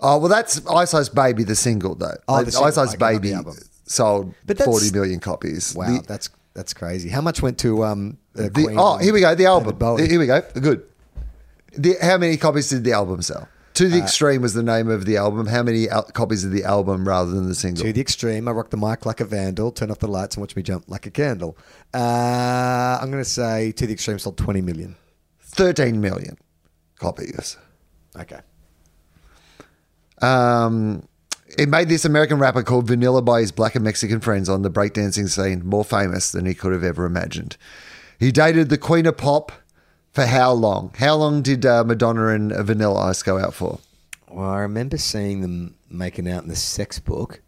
[0.00, 2.12] Oh, well, that's Ice Ice Baby, the single, though.
[2.28, 3.54] Oh, the Ice single, Ice okay, not the Baby album.
[3.86, 5.74] sold But that's- 40 million copies.
[5.74, 7.08] Wow, The- that's that's crazy.
[7.08, 9.34] How much went to um uh, The, Queen oh, and here we go.
[9.34, 9.76] The album.
[9.76, 10.06] Bowie?
[10.06, 10.42] Here we go.
[10.60, 10.82] Good.
[11.76, 13.48] The, how many copies did the album sell?
[13.74, 15.46] To Uh, the Extreme was the name of the album.
[15.46, 17.84] How many al- copies of the album rather than the single?
[17.84, 20.40] To the extreme, I rock the mic like a vandal, turn off the lights and
[20.42, 21.58] watch me jump like a candle.
[21.92, 24.94] Uh, I'm going to say to the extreme sold 20 million.
[25.40, 26.36] 13 million
[26.98, 27.56] copies.
[28.16, 28.40] Okay.
[30.22, 31.08] Um,
[31.58, 34.70] it made this American rapper called Vanilla by his black and Mexican friends on the
[34.70, 37.56] breakdancing scene more famous than he could have ever imagined.
[38.18, 39.50] He dated the Queen of Pop
[40.14, 40.92] for how long?
[40.96, 43.80] How long did uh, Madonna and Vanilla Ice go out for?
[44.30, 47.40] Well, I remember seeing them making out in the sex book.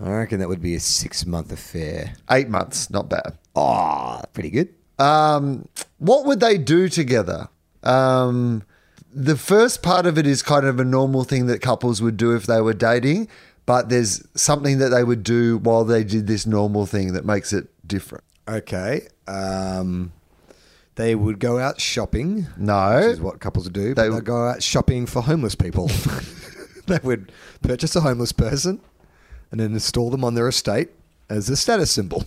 [0.00, 2.14] I reckon that would be a six month affair.
[2.30, 2.88] Eight months.
[2.88, 3.36] Not bad.
[3.54, 4.68] Oh, pretty good.
[4.98, 5.68] Um,
[5.98, 7.48] what would they do together?
[7.82, 8.62] Um,
[9.12, 12.34] the first part of it is kind of a normal thing that couples would do
[12.34, 13.28] if they were dating,
[13.66, 17.52] but there's something that they would do while they did this normal thing that makes
[17.52, 18.24] it different.
[18.48, 19.08] Okay.
[19.26, 20.12] Um,
[20.96, 22.46] they would go out shopping.
[22.56, 22.96] No.
[22.96, 23.94] Which is what couples would do.
[23.94, 25.90] They would- go out shopping for homeless people.
[26.86, 28.80] they would purchase a homeless person
[29.50, 30.90] and then install them on their estate
[31.30, 32.24] as a status symbol,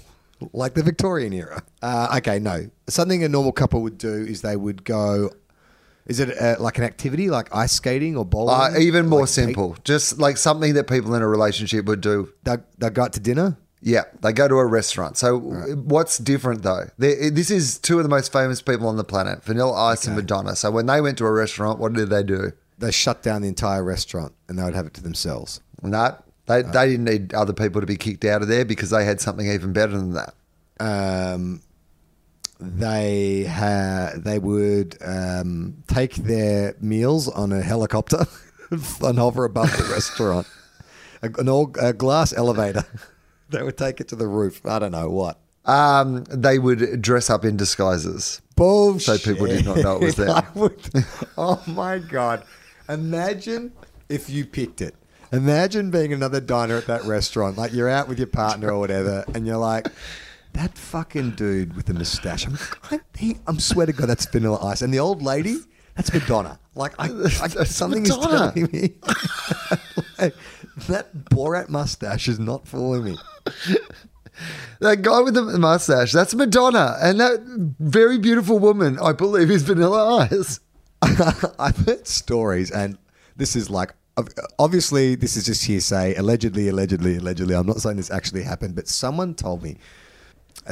[0.54, 1.64] like the Victorian era.
[1.82, 2.70] Uh, okay, no.
[2.88, 5.30] Something a normal couple would do is they would go.
[6.08, 8.76] Is it uh, like an activity like ice skating or bowling?
[8.76, 12.32] Uh, even more Like simple, just like something that people in a relationship would do.
[12.44, 13.58] They, they go out to dinner.
[13.82, 15.16] Yeah, they go to a restaurant.
[15.18, 16.90] So, what's different though?
[16.98, 20.16] They, this is two of the most famous people on the planet, Vanilla Ice and
[20.16, 20.56] Madonna.
[20.56, 22.52] So, when they went to a restaurant, what did they do?
[22.80, 25.62] They shut down the entire restaurant and they would have it to themselves.
[25.84, 29.06] No, they, they didn't need other people to be kicked out of there because they
[29.06, 30.34] had something even better than that.
[30.80, 31.62] um,
[32.60, 38.26] they ha- they would um, take their meals on a helicopter
[38.72, 40.48] and hover above the restaurant.
[41.22, 42.84] A, an all a glass elevator.
[43.50, 44.66] they would take it to the roof.
[44.66, 45.40] I don't know what.
[45.66, 48.42] Um, they would dress up in disguises.
[48.56, 49.22] Bullshit.
[49.22, 50.30] So people did not know it was there.
[50.30, 50.90] I would,
[51.38, 52.44] oh my god!
[52.88, 53.74] Imagine
[54.08, 54.96] if you picked it.
[55.32, 57.58] Imagine being another diner at that restaurant.
[57.58, 59.88] Like you're out with your partner or whatever, and you're like,
[60.54, 62.46] that fucking dude with the mustache.
[62.48, 62.58] I'm,
[62.92, 64.82] I, he, I'm swear to God, that's Vanilla Ice.
[64.82, 65.58] And the old lady,
[65.96, 66.60] that's Madonna.
[66.76, 67.10] Like I,
[67.42, 68.46] I something Madonna.
[68.48, 68.94] is telling me
[70.20, 70.36] like,
[70.88, 73.18] that Borat mustache is not fooling me.
[74.82, 76.98] That guy with the mustache, that's Madonna.
[77.02, 77.40] And that
[77.80, 80.60] very beautiful woman, I believe, is Vanilla Ice.
[81.60, 82.98] I've heard stories, and
[83.38, 83.94] this is like
[84.60, 86.16] obviously this is just hearsay.
[86.16, 87.56] Allegedly, allegedly, allegedly.
[87.56, 89.78] I'm not saying this actually happened, but someone told me.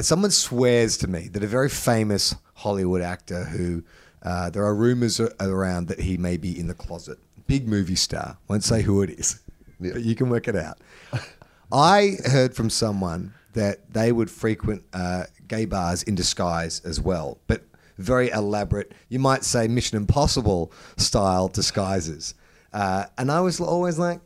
[0.00, 3.84] Someone swears to me that a very famous Hollywood actor who
[4.22, 7.18] uh, there are rumors around that he may be in the closet.
[7.46, 8.38] Big movie star.
[8.48, 9.40] Won't say who it is,
[9.80, 9.92] Yeah.
[9.94, 10.78] but you can work it out.
[11.72, 17.38] I heard from someone that they would frequent uh, gay bars in disguise as well,
[17.46, 17.62] but
[17.98, 22.34] very elaborate, you might say Mission Impossible style disguises.
[22.72, 24.20] Uh, and I was always like,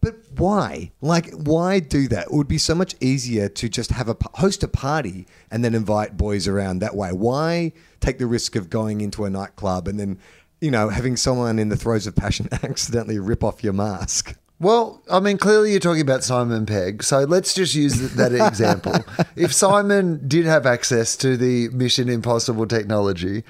[0.00, 0.90] But why?
[1.00, 2.26] Like, why do that?
[2.26, 5.74] It would be so much easier to just have a host a party and then
[5.74, 7.12] invite boys around that way.
[7.12, 10.18] Why take the risk of going into a nightclub and then,
[10.60, 14.36] you know, having someone in the throes of passion accidentally rip off your mask?
[14.58, 17.02] Well, I mean, clearly you're talking about Simon Pegg.
[17.02, 18.94] So let's just use that example.
[19.36, 23.44] if Simon did have access to the Mission Impossible technology,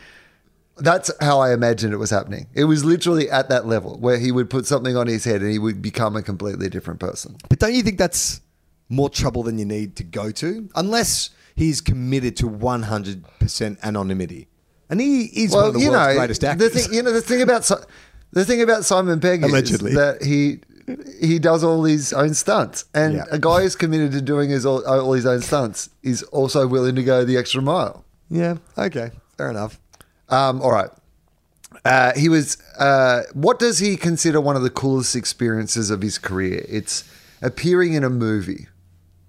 [0.78, 2.48] that's how I imagined it was happening.
[2.54, 5.50] It was literally at that level where he would put something on his head and
[5.50, 7.36] he would become a completely different person.
[7.48, 8.40] But don't you think that's
[8.88, 10.68] more trouble than you need to go to?
[10.74, 14.48] Unless he's committed to 100% anonymity.
[14.90, 16.86] And he is one of the world's greatest the actors.
[16.86, 17.70] thing, you know, the thing about
[18.32, 19.92] the thing about Simon Pegg Allegedly.
[19.92, 20.60] is that he
[21.20, 23.24] he does all his own stunts, and Yeah.
[23.30, 26.94] a guy who's committed to doing his all, all his own stunts is also willing
[26.96, 28.04] to go the extra mile.
[28.30, 29.80] yeah, okay, fair enough.
[30.28, 30.90] Um, all right.
[31.84, 32.56] Uh, he was.
[32.78, 36.64] Uh, what does he consider one of the coolest experiences of his career?
[36.68, 37.04] It's
[37.42, 38.66] appearing in a movie.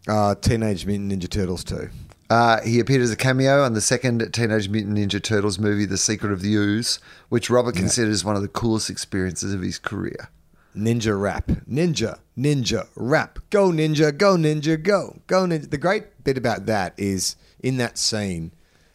[0.08, 1.90] Uh, Teenage Mutant Ninja Turtles 2.
[2.30, 5.98] Uh, he appeared as a cameo on the second Teenage Mutant Ninja Turtles movie, The
[5.98, 10.30] Secret of the Ooze, which Robert considers one of the coolest experiences of his career.
[10.78, 11.48] Ninja rap.
[11.70, 13.40] Ninja, ninja, rap.
[13.50, 15.20] Go ninja, go ninja, go.
[15.28, 15.70] Go ninja.
[15.70, 18.52] The great bit about that is in that scene,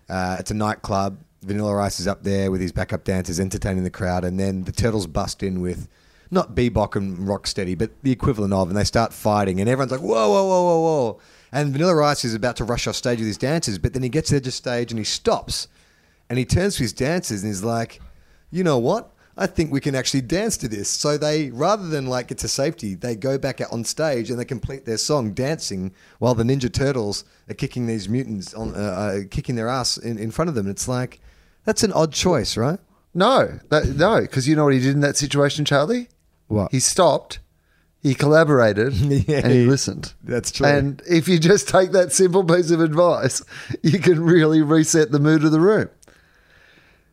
[0.09, 1.19] uh, it's a nightclub.
[1.43, 4.73] Vanilla Ice is up there with his backup dancers entertaining the crowd, and then the
[4.73, 5.89] turtles bust in with
[6.31, 10.01] not Bebop and Rocksteady, but the equivalent of, and they start fighting, and everyone's like,
[10.01, 11.21] whoa, whoa, whoa, whoa, whoa.
[11.53, 14.09] And Vanilla Ice is about to rush off stage with his dancers, but then he
[14.09, 15.69] gets to the edge of stage and he stops
[16.31, 18.01] and he turns to his dancers and he's like,
[18.51, 19.12] you know what?
[19.37, 20.91] I think we can actually dance to this.
[20.91, 24.39] So they, rather than like get to safety, they go back out on stage and
[24.39, 28.79] they complete their song dancing while the Ninja Turtles are kicking these mutants on, uh,
[28.79, 30.69] uh, kicking their ass in, in front of them.
[30.69, 31.21] It's like,
[31.65, 32.79] that's an odd choice, right?
[33.15, 36.09] No, that, no, because you know what he did in that situation, Charlie?
[36.49, 36.71] What?
[36.71, 37.39] He stopped,
[38.03, 40.13] he collaborated, Yeah, and he he- listened.
[40.23, 40.67] that's true.
[40.67, 43.43] And if you just take that simple piece of advice,
[43.83, 45.89] you can really reset the mood of the room.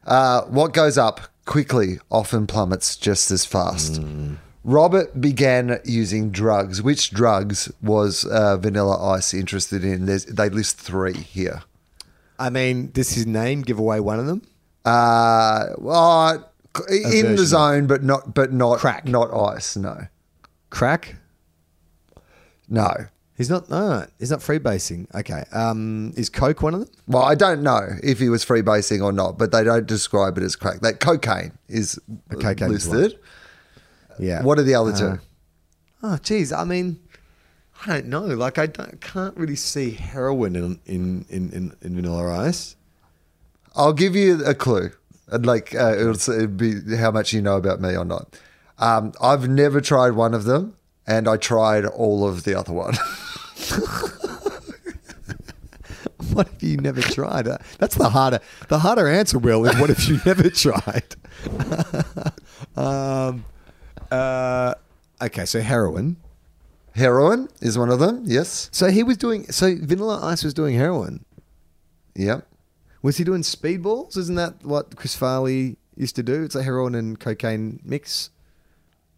[0.05, 3.99] Uh, what goes up quickly often plummets just as fast.
[4.63, 6.79] Robert began using drugs.
[6.79, 10.05] Which drugs was uh, Vanilla Ice interested in?
[10.05, 11.63] There's, they list three here.
[12.37, 14.43] I mean, does his name give away one of them?
[14.85, 16.51] Uh, well,
[16.87, 19.07] in the zone, but not, but not Crack.
[19.07, 19.75] not ice.
[19.75, 20.05] No,
[20.69, 21.15] Crack?
[22.69, 22.93] no.
[23.39, 25.07] He's not, no, he's not freebasing.
[25.15, 25.45] Okay.
[25.53, 26.89] Um, is Coke one of them?
[27.07, 30.43] Well, I don't know if he was freebasing or not, but they don't describe it
[30.43, 30.81] as crack.
[30.81, 31.97] That cocaine is
[32.29, 33.17] cocaine is listed.
[34.19, 34.43] Yeah.
[34.43, 35.19] What are the other two?
[36.03, 36.51] Oh, geez.
[36.51, 36.99] I mean,
[37.85, 38.25] I don't know.
[38.25, 42.75] Like, I don't, can't really see heroin in in in, in, in Vanilla Ice.
[43.73, 44.91] I'll give you a clue.
[45.31, 48.37] Like uh, it'll, it'll be how much you know about me or not.
[48.79, 50.75] Um, I've never tried one of them,
[51.07, 52.97] and I tried all of the other one.
[56.33, 57.47] What if you never tried?
[57.47, 59.39] Uh, That's the harder the harder answer.
[59.39, 61.15] Will is what if you never tried?
[62.77, 63.45] um,
[64.11, 64.75] uh,
[65.21, 66.17] okay, so heroin.
[66.95, 68.23] Heroin is one of them.
[68.25, 68.69] Yes.
[68.71, 69.51] So he was doing.
[69.51, 71.25] So Vanilla Ice was doing heroin.
[72.15, 72.45] Yep.
[73.01, 74.17] Was he doing speedballs?
[74.17, 76.43] Isn't that what Chris Farley used to do?
[76.43, 78.29] It's a heroin and cocaine mix.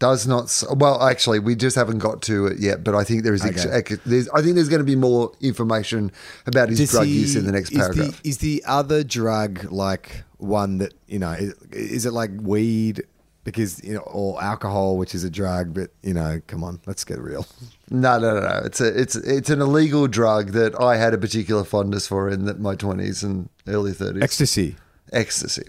[0.01, 0.63] Does not.
[0.75, 2.83] Well, actually, we just haven't got to it yet.
[2.83, 3.45] But I think there is.
[3.45, 3.97] Okay.
[4.03, 6.11] there's, I think there's going to be more information
[6.47, 8.19] about his Does drug he- use in the next is paragraph.
[8.23, 11.33] The, is the other drug like one that you know?
[11.33, 13.03] Is, is it like weed?
[13.43, 17.03] Because you know, or alcohol, which is a drug, but you know, come on, let's
[17.03, 17.45] get real.
[17.91, 18.61] No, no, no, no.
[18.65, 22.45] It's a, it's it's an illegal drug that I had a particular fondness for in
[22.45, 24.23] the, my twenties and early thirties.
[24.23, 24.77] Ecstasy.
[25.13, 25.67] ecstasy.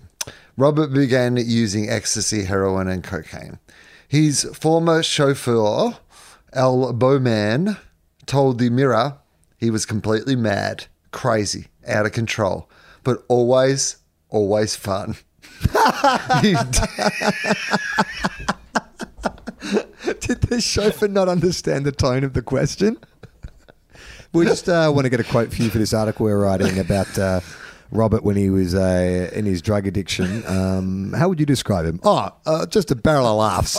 [0.56, 3.58] Robert began using ecstasy, heroin, and cocaine.
[4.12, 5.96] His former chauffeur,
[6.52, 7.78] Al Bowman,
[8.26, 9.16] told the Mirror
[9.56, 12.68] he was completely mad, crazy, out of control,
[13.04, 13.96] but always,
[14.28, 15.16] always fun.
[20.20, 22.98] Did the chauffeur not understand the tone of the question?
[24.34, 26.78] We just uh, want to get a quote for you for this article we're writing
[26.78, 27.40] about uh,
[27.92, 30.44] Robert when he was uh, in his drug addiction.
[30.46, 32.00] Um, how would you describe him?
[32.02, 33.78] Oh, uh, just a barrel of laughs.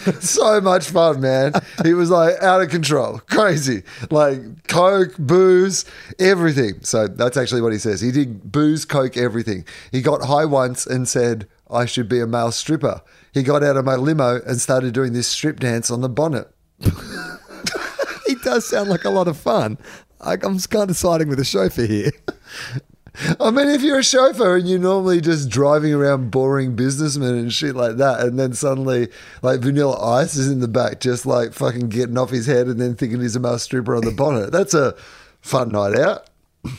[0.20, 1.52] so much fun, man.
[1.84, 5.84] He was like out of control, crazy, like coke, booze,
[6.18, 6.82] everything.
[6.82, 8.00] So that's actually what he says.
[8.00, 9.64] He did booze, coke, everything.
[9.90, 13.76] He got high once and said, "I should be a male stripper." He got out
[13.76, 16.48] of my limo and started doing this strip dance on the bonnet.
[18.26, 19.78] he does sound like a lot of fun.
[20.20, 22.12] I'm kind of siding with the chauffeur here.
[23.38, 27.52] I mean, if you're a chauffeur and you're normally just driving around boring businessmen and
[27.52, 29.08] shit like that, and then suddenly,
[29.42, 32.80] like, Vanilla Ice is in the back, just like fucking getting off his head and
[32.80, 34.50] then thinking he's a mouse stripper on the bonnet.
[34.50, 34.94] That's a
[35.40, 36.30] fun night out.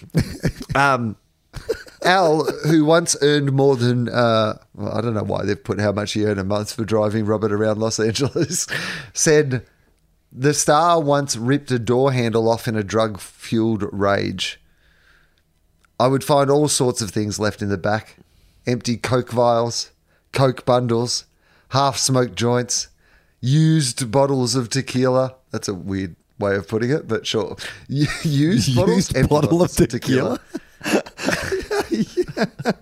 [0.76, 1.16] um,
[2.04, 5.92] Al, who once earned more than, uh, well, I don't know why they've put how
[5.92, 8.68] much he earned a month for driving Robert around Los Angeles,
[9.14, 9.66] said
[10.32, 14.60] the star once ripped a door handle off in a drug fueled rage.
[16.00, 18.18] I would find all sorts of things left in the back
[18.66, 19.92] empty Coke vials,
[20.32, 21.26] Coke bundles,
[21.70, 22.88] half smoked joints,
[23.42, 25.36] used bottles of tequila.
[25.52, 27.58] That's a weird way of putting it, but sure.
[27.88, 30.40] Used, bottles, Used empty bottle of bottles tequila.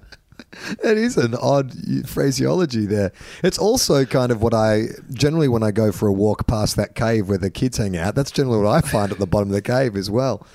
[0.84, 1.74] That is an odd
[2.08, 3.12] phraseology there.
[3.44, 6.96] It's also kind of what I generally when I go for a walk past that
[6.96, 8.16] cave where the kids hang out.
[8.16, 10.46] That's generally what I find at the bottom of the cave as well.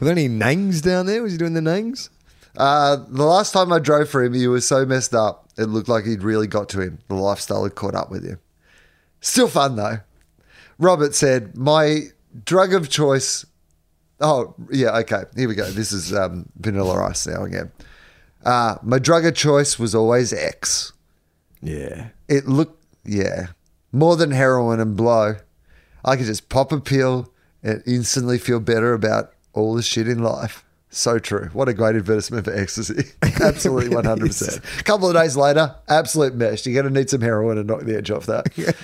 [0.00, 1.22] Were there any nangs down there?
[1.22, 2.08] Was he doing the nangs?
[2.56, 5.88] Uh, the last time I drove for him, he was so messed up, it looked
[5.88, 6.98] like he'd really got to him.
[7.08, 8.38] The lifestyle had caught up with him.
[9.20, 9.98] Still fun though.
[10.78, 12.04] Robert said, My
[12.44, 13.44] drug of choice.
[14.20, 15.24] Oh, yeah, okay.
[15.36, 15.70] Here we go.
[15.70, 17.70] This is um, Vanilla Ice now again.
[18.44, 20.92] Uh, my drug of choice was always X.
[21.62, 22.08] Yeah.
[22.28, 23.48] It looked, yeah,
[23.92, 25.36] more than heroin and blow.
[26.04, 27.30] I could just pop a pill
[27.62, 30.64] and instantly feel better about all the shit in life.
[30.90, 31.50] So true.
[31.52, 33.12] What a great advertisement for ecstasy.
[33.22, 34.80] Absolutely 100%.
[34.80, 36.66] A couple of days later, absolute mesh.
[36.66, 38.76] You're going to need some heroin to knock the edge off that.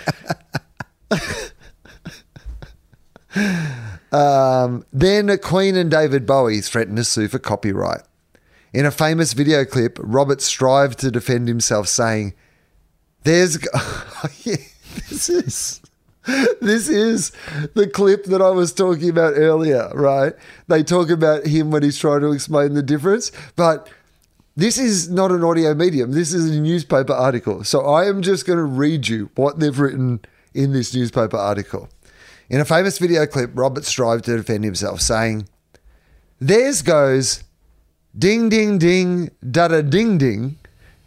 [4.12, 8.02] um, then Queen and David Bowie threatened to sue for copyright.
[8.72, 12.34] In a famous video clip, Robert strived to defend himself, saying,
[13.24, 13.58] There's.
[14.44, 14.56] Yeah,
[15.08, 15.80] this is.
[16.60, 17.30] This is
[17.74, 20.34] the clip that I was talking about earlier, right?
[20.66, 23.88] They talk about him when he's trying to explain the difference, but
[24.56, 26.12] this is not an audio medium.
[26.12, 27.62] This is a newspaper article.
[27.62, 30.20] So I am just going to read you what they've written
[30.54, 31.88] in this newspaper article.
[32.48, 35.46] In a famous video clip, Robert strived to defend himself, saying,
[36.40, 37.44] Theirs goes
[38.18, 40.58] ding, ding, ding, da da ding, ding,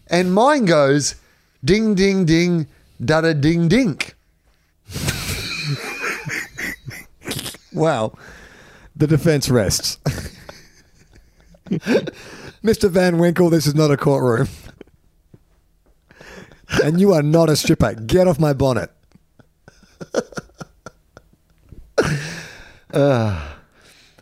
[0.08, 1.16] and mine goes
[1.64, 2.68] ding, ding, ding,
[3.04, 4.16] da da ding, dink.
[7.74, 8.14] Wow.
[8.96, 9.98] The defense rests.
[12.64, 12.90] Mr.
[12.90, 14.48] Van Winkle, this is not a courtroom.
[16.84, 17.94] and you are not a stripper.
[17.94, 18.92] Get off my bonnet.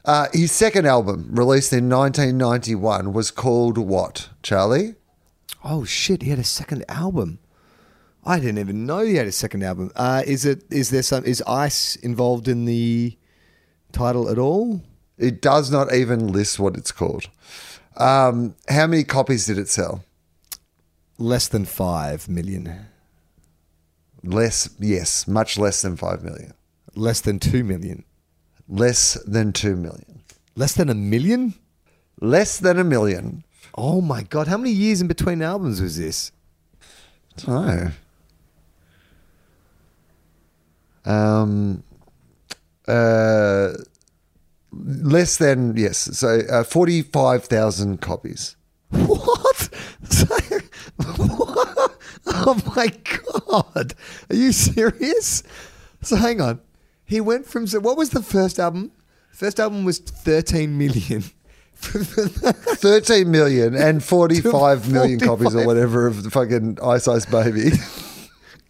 [0.07, 4.95] Uh, his second album, released in 1991, was called what, Charlie?
[5.65, 7.39] Oh shit, he had a second album.
[8.25, 9.91] I didn't even know he had a second album.
[9.97, 13.17] Uh, is it is there some is Ice involved in the
[13.97, 14.81] title at all?
[15.17, 17.29] It does not even list what it's called.
[17.97, 20.03] Um, how many copies did it sell?
[21.17, 22.87] Less than five million.
[24.23, 26.53] Less, yes, much less than 5 million.
[26.95, 28.03] Less than two million.
[28.67, 30.21] Less than 2 million.
[30.55, 31.53] Less than a million?
[32.19, 33.43] Less than a million.
[33.75, 36.31] Oh my god, how many years in between albums was this?
[37.47, 37.91] Oh.
[41.05, 41.83] Um,
[42.87, 43.73] uh,
[44.71, 48.55] less than, yes, so uh, 45,000 copies.
[48.89, 49.69] What?
[51.17, 51.93] what?
[52.29, 53.93] Oh my god!
[54.29, 55.43] Are you serious?
[56.01, 56.59] So hang on.
[57.05, 58.91] He went from so what was the first album?
[59.31, 61.23] First album was thirteen million.
[61.77, 67.69] 13 million and 45 million copies or whatever of the fucking Ice Ice Baby.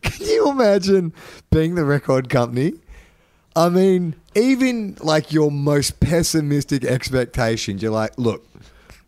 [0.02, 1.14] Can you imagine
[1.50, 2.74] being the record company?
[3.58, 8.48] I mean, even like your most pessimistic expectations, you're like, look,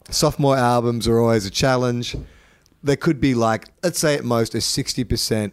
[0.10, 2.16] sophomore albums are always a challenge.
[2.82, 5.52] There could be like, let's say at most a 60%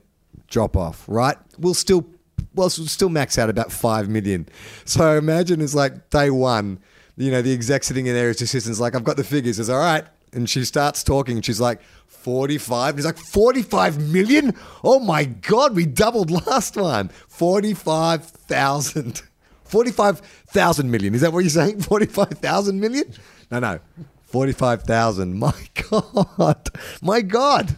[0.48, 1.36] drop off, right?
[1.58, 2.06] We'll still,
[2.54, 4.48] well, we'll still max out about 5 million.
[4.86, 6.78] So imagine it's like day one,
[7.18, 9.58] you know, the exec sitting in there, his assistant's like, I've got the figures.
[9.58, 10.06] It's all right.
[10.32, 12.90] And she starts talking she's like, 45.
[12.90, 14.54] And he's like, 45 million?
[14.82, 17.08] Oh my God, we doubled last one.
[17.28, 19.22] 45,000.
[19.64, 21.14] 45,000 million.
[21.14, 21.80] Is that what you're saying?
[21.82, 23.12] 45,000 million?
[23.50, 23.78] No, no.
[24.22, 25.38] 45,000.
[25.38, 25.54] My
[25.90, 26.68] God.
[27.00, 27.76] My God.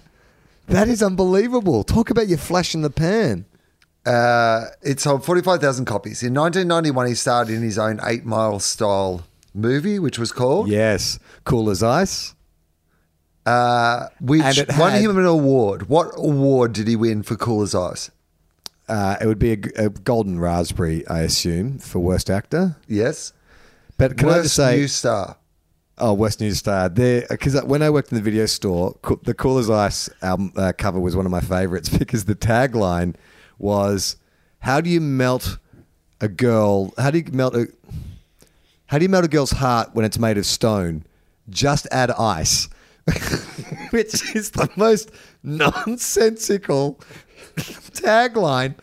[0.66, 1.82] That is unbelievable.
[1.84, 3.46] Talk about your flash in the pan.
[4.04, 6.22] Uh, it sold 45,000 copies.
[6.22, 9.22] In 1991, he starred in his own Eight Mile style
[9.54, 11.18] movie, which was called, Yes.
[11.44, 12.34] Cool as ice.
[13.48, 15.88] Uh, which And won had- him an award.
[15.88, 18.10] What award did he win for Cool as Ice?
[18.88, 22.76] Uh, it would be a, a golden raspberry, I assume, for worst actor.
[22.86, 23.32] Yes.
[23.98, 25.36] But can I just say, new star.
[26.00, 26.88] Oh, West New Star.
[26.88, 30.72] There, because when I worked in the video store, the Cool as Ice album uh,
[30.78, 33.16] cover was one of my favorites because the tagline
[33.58, 34.14] was,
[34.60, 35.58] "How do you melt
[36.20, 36.94] a girl?
[36.98, 37.66] How do you melt a?
[38.86, 41.04] How do you melt a girl's heart when it's made of stone?
[41.50, 42.68] Just add ice."
[43.90, 45.10] Which is the most
[45.42, 47.00] nonsensical
[47.56, 48.74] tagline.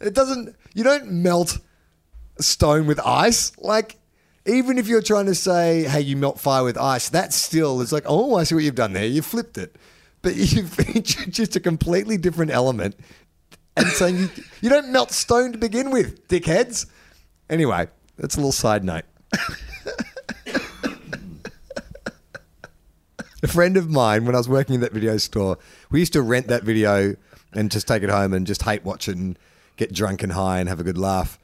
[0.00, 0.54] It doesn't.
[0.74, 1.58] You don't melt
[2.38, 3.52] stone with ice.
[3.58, 3.98] Like,
[4.46, 7.92] even if you're trying to say, hey, you melt fire with ice, that still is
[7.92, 9.06] like, oh, I see what you've done there.
[9.06, 9.76] You flipped it.
[10.22, 12.96] But you've introduced a completely different element
[13.76, 14.30] and saying you,
[14.62, 16.86] you don't melt stone to begin with, dickheads.
[17.50, 19.04] Anyway, that's a little side note.
[23.44, 25.58] a friend of mine, when I was working in that video store,
[25.90, 27.14] we used to rent that video
[27.52, 29.38] and just take it home and just hate watch it and
[29.76, 31.38] get drunk and high and have a good laugh.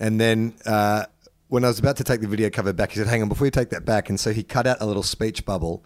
[0.00, 1.04] And then uh,
[1.48, 3.46] when I was about to take the video cover back, he said, "Hang on, before
[3.46, 5.84] you take that back." And so he cut out a little speech bubble,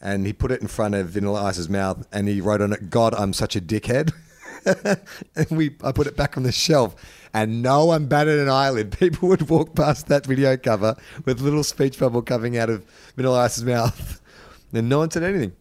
[0.00, 2.88] and he put it in front of Vanilla Ice's mouth, and he wrote on it,
[2.88, 4.12] "God, I'm such a dickhead."
[5.34, 6.94] and we, I put it back on the shelf,
[7.34, 8.92] and no one batted an eyelid.
[8.98, 10.94] People would walk past that video cover
[11.24, 12.84] with little speech bubble coming out of
[13.16, 14.21] Vanilla Ice's mouth,
[14.72, 15.52] and no one said anything.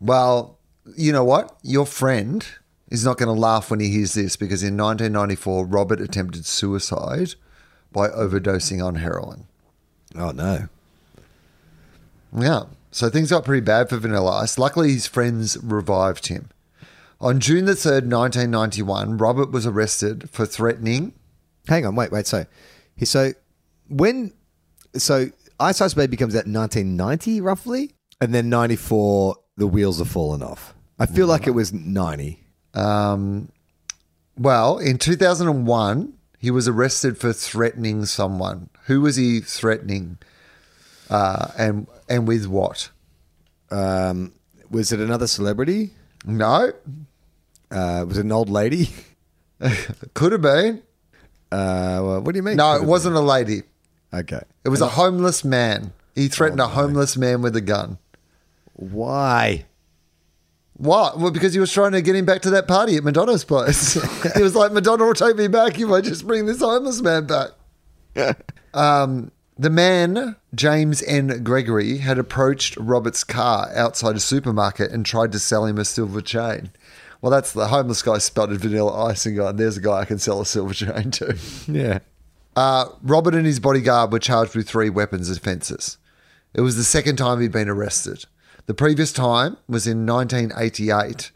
[0.00, 0.58] Well,
[0.96, 1.56] you know what?
[1.62, 2.46] Your friend
[2.90, 7.34] is not going to laugh when he hears this because in 1994, Robert attempted suicide
[7.92, 9.46] by overdosing on heroin.
[10.16, 10.68] Oh no!
[12.36, 12.64] Yeah.
[12.90, 14.58] So things got pretty bad for Vanilla Ice.
[14.58, 16.50] Luckily, his friends revived him.
[17.22, 21.14] On June the 3rd, 1991, Robert was arrested for threatening.
[21.68, 22.26] Hang on, wait, wait.
[22.26, 22.44] So,
[23.04, 23.32] so
[23.88, 24.32] when
[24.94, 30.04] so Ice Ice Baby comes out in 1990 roughly, and then 94 the wheels are
[30.04, 30.74] falling off.
[30.96, 32.38] I feel like it was 90.
[32.72, 33.50] Um,
[34.38, 38.70] well, in 2001, he was arrested for threatening someone.
[38.86, 40.18] Who was he threatening?
[41.10, 42.90] Uh, and and with what?
[43.72, 44.32] Um,
[44.70, 45.90] was it another celebrity?
[46.24, 46.72] No,
[47.72, 48.90] Uh, was it an old lady?
[50.14, 50.82] could have been.
[51.50, 52.56] Uh, well, what do you mean?
[52.56, 53.62] No, it wasn't a lady.
[54.14, 54.42] Okay.
[54.64, 55.92] It was a homeless man.
[56.14, 57.98] He threatened a homeless man with a gun.
[58.74, 59.66] Why?
[60.74, 61.18] What?
[61.18, 63.94] Well, because he was trying to get him back to that party at Madonna's place.
[64.36, 67.26] he was like, Madonna will take me back if I just bring this homeless man
[67.26, 68.36] back.
[68.74, 71.44] um, the man, James N.
[71.44, 76.20] Gregory, had approached Robert's car outside a supermarket and tried to sell him a silver
[76.20, 76.70] chain.
[77.20, 80.18] Well, that's the homeless guy spotted vanilla ice and gone, there's a guy I can
[80.18, 81.38] sell a silver chain to.
[81.68, 82.00] Yeah.
[82.54, 85.96] Uh, Robert and his bodyguard were charged with three weapons offences.
[86.52, 88.26] It was the second time he'd been arrested.
[88.66, 91.30] The previous time was in 1988,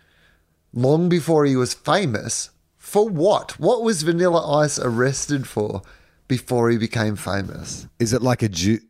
[0.72, 2.50] long before he was famous.
[2.78, 3.58] For what?
[3.58, 5.82] What was Vanilla Ice arrested for
[6.28, 7.88] before he became famous?
[7.98, 8.80] Is it like a ju-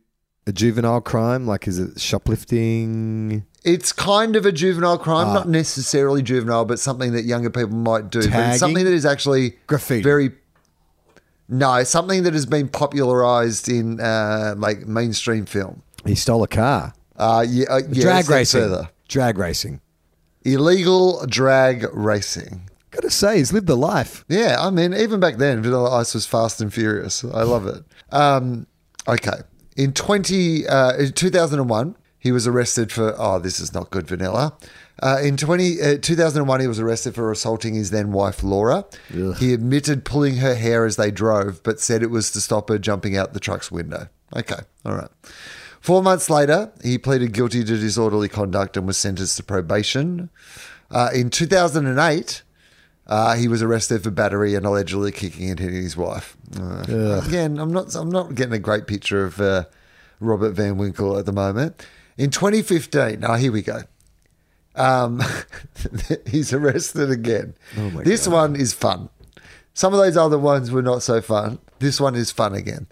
[0.45, 1.47] a juvenile crime?
[1.47, 3.45] Like, is it shoplifting?
[3.63, 8.09] It's kind of a juvenile crime, not necessarily juvenile, but something that younger people might
[8.11, 8.19] do.
[8.19, 8.49] But Tagging?
[8.51, 10.03] it's something that is actually Graffiti.
[10.03, 10.31] Very
[11.49, 15.81] no, something that has been popularized in uh, like mainstream film.
[16.05, 16.93] He stole a car.
[17.17, 18.61] Uh, yeah, uh, yeah, drag racing.
[18.61, 18.89] Further.
[19.07, 19.81] Drag racing.
[20.43, 22.69] Illegal drag racing.
[22.91, 24.23] Gotta say, he's lived the life.
[24.29, 27.23] Yeah, I mean, even back then, Vanilla Ice was fast and furious.
[27.23, 27.83] I love it.
[28.11, 28.65] Um,
[29.07, 29.39] okay.
[29.75, 34.53] In 20, uh, in 2001, he was arrested for, oh, this is not good, Vanilla.
[35.03, 38.85] Uh, in 20, uh, 2001, he was arrested for assaulting his then wife, Laura.
[39.33, 42.79] He admitted pulling her hair as they drove, but said it was to stop her
[42.79, 44.07] jumping out the truck's window.
[44.35, 45.09] Okay, all right.
[45.87, 50.29] Four months later, he pleaded guilty to disorderly conduct and was sentenced to probation.
[50.91, 52.43] Uh, in 2008,
[53.07, 56.35] uh, he was arrested for battery and allegedly kicking and hitting his wife.
[56.59, 57.95] Uh, again, I'm not.
[57.95, 59.63] I'm not getting a great picture of uh,
[60.19, 61.87] Robert Van Winkle at the moment.
[62.17, 63.83] In 2015, now here we go.
[64.75, 65.21] Um,
[66.27, 67.53] he's arrested again.
[67.77, 69.07] Oh this one is fun.
[69.73, 71.59] Some of those other ones were not so fun.
[71.79, 72.87] This one is fun again.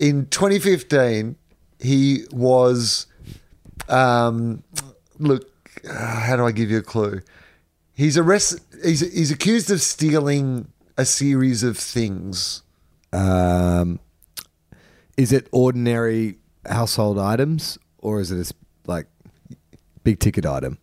[0.00, 1.36] In 2015,
[1.80, 3.06] he was.
[3.88, 4.62] Um,
[5.18, 5.48] look,
[5.88, 7.20] uh, how do I give you a clue?
[7.94, 8.60] He's arrested.
[8.84, 12.62] He's he's accused of stealing a series of things.
[13.12, 14.00] Um,
[15.16, 18.54] is it ordinary household items or is it a,
[18.90, 19.06] like
[20.04, 20.78] big ticket item?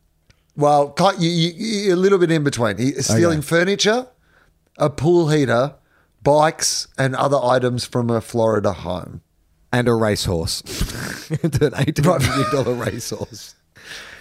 [0.58, 2.78] Well, you, you, a little bit in between.
[2.78, 3.48] He's stealing Okay.
[3.48, 4.08] furniture,
[4.78, 5.76] a pool heater,
[6.24, 9.22] bikes, and other items from a Florida home.
[9.76, 10.62] And a racehorse.
[11.44, 13.56] an eight million dollar racehorse.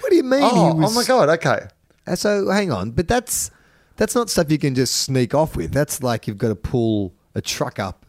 [0.01, 0.41] What do you mean?
[0.43, 1.29] Oh, he was, oh my god!
[1.39, 1.69] Okay,
[2.09, 3.53] Uh, So hang on, but that's
[3.97, 5.71] that's not stuff you can just sneak off with.
[5.73, 8.05] That's like you've got to pull a truck up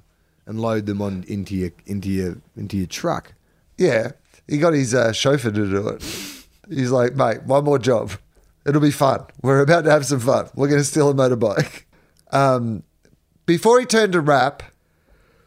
[0.48, 3.34] and load them on into your into your into your truck.
[3.78, 4.14] Yeah,
[4.48, 6.02] he got his uh, chauffeur to do it.
[6.68, 8.14] He's like, mate, one more job.
[8.66, 9.24] It'll be fun.
[9.44, 10.50] We're about to have some fun.
[10.56, 11.84] We're going to steal a motorbike.
[12.32, 12.82] Um,
[13.46, 14.64] before he turned to rap,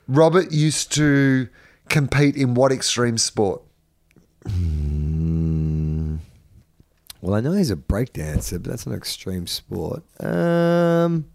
[0.06, 1.48] Robert used to
[1.88, 3.62] compete in what extreme sport?
[7.20, 10.02] Well, I know he's a breakdancer, but that's an extreme sport.
[10.24, 11.26] Um,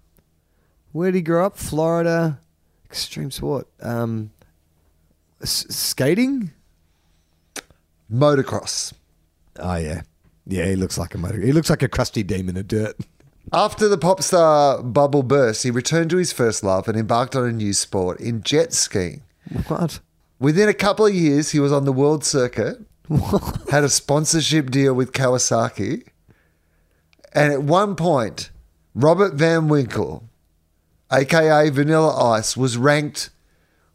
[0.93, 1.57] where did he grow up?
[1.57, 2.39] Florida.
[2.85, 3.67] Extreme sport.
[3.81, 4.31] Um,
[5.41, 6.51] s- skating.
[8.11, 8.93] Motocross.
[9.59, 10.01] Oh yeah,
[10.47, 10.65] yeah.
[10.65, 11.39] He looks like a motor.
[11.41, 12.95] He looks like a crusty demon of dirt.
[13.51, 17.45] After the pop star bubble burst, he returned to his first love and embarked on
[17.47, 19.23] a new sport in jet skiing.
[19.67, 19.99] What?
[20.43, 22.77] Within a couple of years, he was on the world circuit,
[23.71, 26.05] had a sponsorship deal with Kawasaki,
[27.31, 28.49] and at one point,
[28.93, 30.25] Robert Van Winkle,
[31.09, 33.29] aka Vanilla Ice, was ranked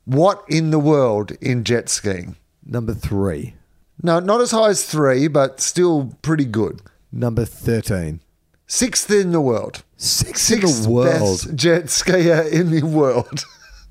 [0.06, 2.36] what in the world in jet skiing?
[2.64, 3.54] Number three.
[4.02, 6.80] No, not as high as three, but still pretty good.
[7.12, 8.20] Number thirteen.
[8.66, 9.82] Sixth in the world.
[9.98, 11.42] Sixth in the world.
[11.44, 13.44] best jet skier in the world.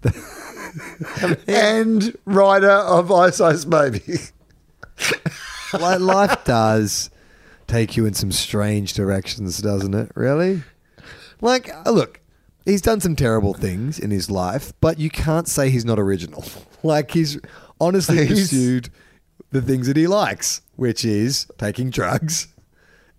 [1.47, 4.01] and writer of Ice Ice Baby.
[5.73, 7.09] Life does
[7.67, 10.11] take you in some strange directions, doesn't it?
[10.15, 10.63] Really?
[11.41, 12.21] Like, uh, look,
[12.65, 16.43] he's done some terrible things in his life, but you can't say he's not original.
[16.83, 17.39] Like, he's
[17.81, 18.89] honestly He's- pursued
[19.51, 22.47] the things that he likes, which is taking drugs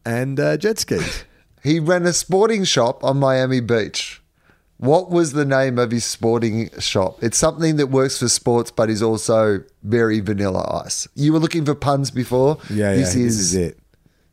[0.07, 1.25] and uh, jet skis.
[1.65, 4.18] He ran a sporting shop on Miami Beach.
[4.79, 7.23] What was the name of his sporting shop?
[7.23, 11.09] It's something that works for sports, but is also very vanilla ice.
[11.15, 12.59] You were looking for puns before.
[12.71, 13.79] Yeah, this yeah, is, this is it.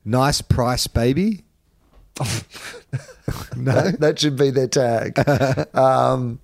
[0.06, 1.44] Nice price, baby.
[2.20, 5.18] no, That, that should be their tag.
[5.76, 6.40] um,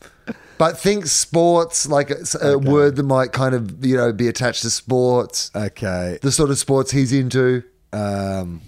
[0.57, 4.63] but think sports, like it's a word that might kind of you know be attached
[4.63, 5.51] to sports.
[5.55, 6.17] okay.
[6.21, 7.63] The sort of sports he's into.
[7.93, 8.61] um,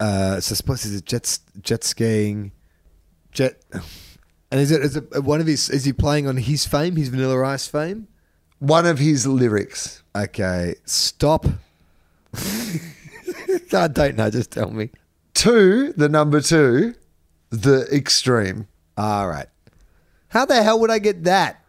[0.00, 2.50] uh, so suppose is it jet jet skiing,
[3.32, 3.60] jet,
[4.50, 5.68] and is it is it one of his?
[5.68, 8.08] Is he playing on his fame, his Vanilla Ice fame?
[8.58, 10.02] One of his lyrics.
[10.14, 11.46] Okay, stop.
[12.34, 14.30] I don't know.
[14.30, 14.90] Just tell me.
[15.34, 16.94] Two, the number two,
[17.50, 18.68] the extreme.
[18.96, 19.48] All right.
[20.28, 21.61] How the hell would I get that?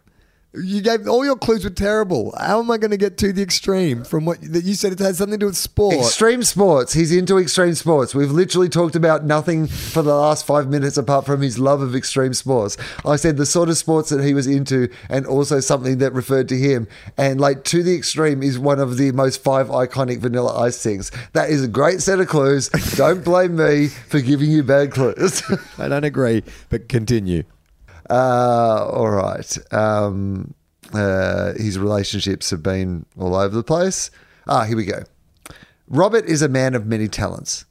[0.55, 2.31] You gave all your clues were terrible.
[2.39, 4.91] How am I going to get to the extreme from what that you said?
[4.91, 5.95] It has something to do with sport.
[5.95, 6.93] Extreme sports.
[6.93, 8.13] He's into extreme sports.
[8.13, 11.95] We've literally talked about nothing for the last five minutes apart from his love of
[11.95, 12.77] extreme sports.
[13.03, 16.49] I said the sort of sports that he was into and also something that referred
[16.49, 16.87] to him.
[17.17, 21.11] And like to the extreme is one of the most five iconic vanilla ice things.
[21.31, 22.69] That is a great set of clues.
[22.95, 25.41] Don't blame me for giving you bad clues.
[25.79, 27.43] I don't agree, but continue.
[28.09, 29.73] Uh, all right.
[29.73, 30.53] Um,
[30.93, 34.11] uh, his relationships have been all over the place.
[34.47, 35.03] Ah, here we go.
[35.87, 37.65] Robert is a man of many talents.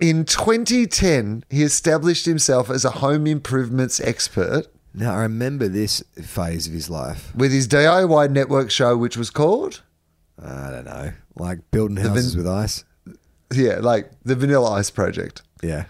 [0.00, 6.66] In 2010, he established himself as a home improvements expert Now I remember this phase
[6.66, 7.34] of his life.
[7.36, 9.82] with his DIY network show, which was called,
[10.42, 12.84] I don't know, like building houses with ice.
[13.52, 15.42] yeah, like the Vanilla Ice Project.
[15.62, 15.84] Yeah.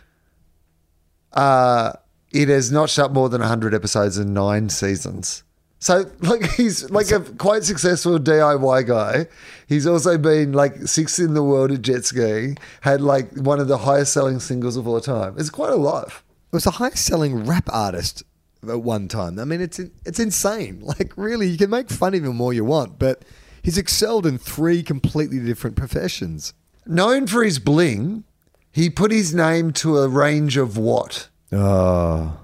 [1.32, 1.92] Uh,
[2.32, 5.42] it has notched up more than 100 episodes in nine seasons.
[5.82, 9.26] So, like, he's like a quite successful DIY guy.
[9.66, 13.68] He's also been like sixth in the world at jet skiing, had like one of
[13.68, 15.36] the highest selling singles of all time.
[15.38, 16.22] It's quite a life.
[16.52, 18.24] It was the highest selling rap artist
[18.68, 19.38] at one time.
[19.38, 20.82] I mean, it's it's insane.
[20.84, 23.24] Like, really, you can make fun of him all you want, but
[23.62, 26.52] he's excelled in three completely different professions.
[26.84, 28.24] Known for his bling,
[28.70, 31.29] he put his name to a range of what?
[31.53, 32.40] Oh.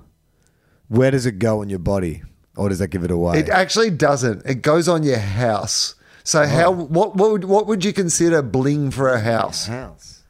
[0.89, 2.23] Where does it go on your body?
[2.57, 3.39] Or does that give it away?
[3.39, 4.47] It actually doesn't.
[4.47, 5.95] It goes on your house.
[6.25, 9.67] So how what what would what would you consider bling for a house?
[9.67, 10.25] house.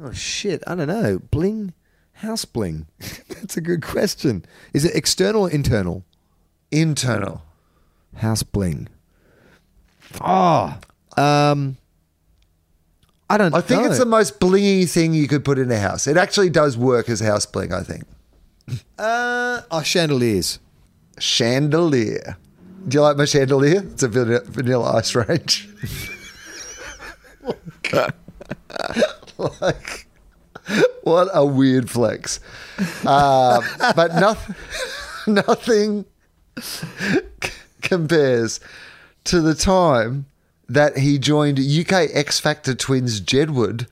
[0.00, 0.64] Oh shit!
[0.66, 1.20] I don't know.
[1.30, 1.72] Bling,
[2.14, 2.88] house bling.
[3.28, 4.44] That's a good question.
[4.72, 6.04] Is it external or internal?
[6.72, 7.42] Internal.
[8.16, 8.88] House bling.
[10.20, 10.78] Oh,
[11.16, 11.76] um,
[13.30, 13.54] I don't.
[13.54, 13.88] I think know.
[13.88, 16.06] it's the most blingy thing you could put in a house.
[16.06, 18.04] It actually does work as house bling, I think.
[18.98, 20.58] uh, oh chandeliers.
[21.18, 22.36] Chandelier.
[22.86, 23.82] Do you like my chandelier?
[23.82, 25.68] It's a vanilla, vanilla ice range.
[29.38, 30.06] like,
[31.02, 32.40] what a weird flex.
[33.06, 33.60] Uh,
[33.94, 34.54] but nothing,
[35.26, 36.04] nothing
[37.80, 38.60] compares
[39.24, 40.26] to the time
[40.68, 43.86] that he joined UK X Factor twins Jedward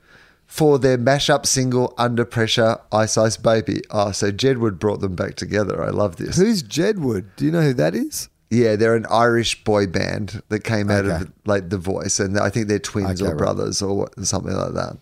[0.47, 3.83] for their mashup single Under Pressure Ice Ice Baby.
[3.91, 5.83] Oh, so Jedward brought them back together.
[5.83, 6.37] I love this.
[6.37, 7.27] Who's Jedward?
[7.37, 8.29] Do you know who that is?
[8.51, 11.23] Yeah, they're an Irish boy band that came out Okay.
[11.25, 13.39] of like The Voice, and I think they're twins Okay, or right.
[13.39, 14.99] brothers or something like that.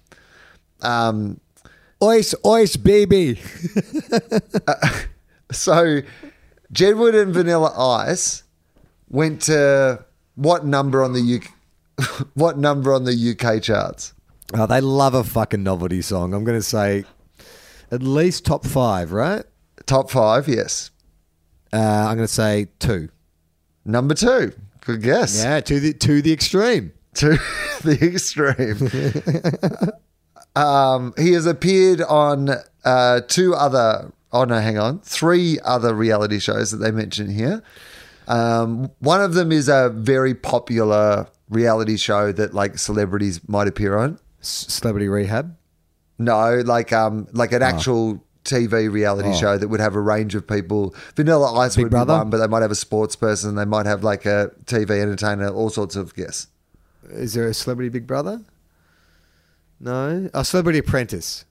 [0.82, 1.40] Um,
[2.02, 3.34] Ice, ice, baby.
[5.50, 6.00] so
[6.72, 8.44] Jedward and Vanilla Ice
[9.08, 10.04] went to
[10.36, 11.50] what number on the UK?
[12.34, 14.14] what number on the UK charts?
[14.54, 16.34] Oh, they love a fucking novelty song.
[16.34, 17.04] I'm going to say
[17.90, 19.44] at least top five, right?
[19.86, 20.90] Top five, yes.
[21.72, 23.08] Uh, I'm going to say two.
[23.84, 24.52] Number two,
[24.84, 25.42] good guess.
[25.42, 26.92] Yeah, to the to the extreme.
[27.14, 27.38] to
[27.82, 29.92] the extreme.
[30.56, 32.50] um, he has appeared on
[32.84, 37.62] uh, two other, oh no, hang on, three other reality shows that they mention here.
[38.28, 43.98] Um, one of them is a very popular reality show that like celebrities might appear
[43.98, 44.18] on.
[44.40, 45.56] C- Celebrity Rehab.
[46.18, 50.46] No, like um, like an actual TV reality show that would have a range of
[50.46, 50.94] people.
[51.16, 52.14] Vanilla Ice Big would Brother?
[52.14, 53.54] be one, but they might have a sports person.
[53.56, 56.46] They might have like a TV entertainer, all sorts of guests.
[57.10, 58.40] Is there a Celebrity Big Brother?
[59.78, 60.28] No.
[60.34, 61.44] A Celebrity Apprentice.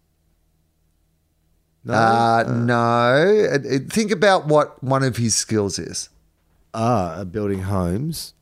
[1.84, 1.93] No.
[1.93, 3.50] Uh, no.
[3.52, 6.10] Uh, uh, Think about what one of his skills is.
[6.74, 8.34] ah, building homes.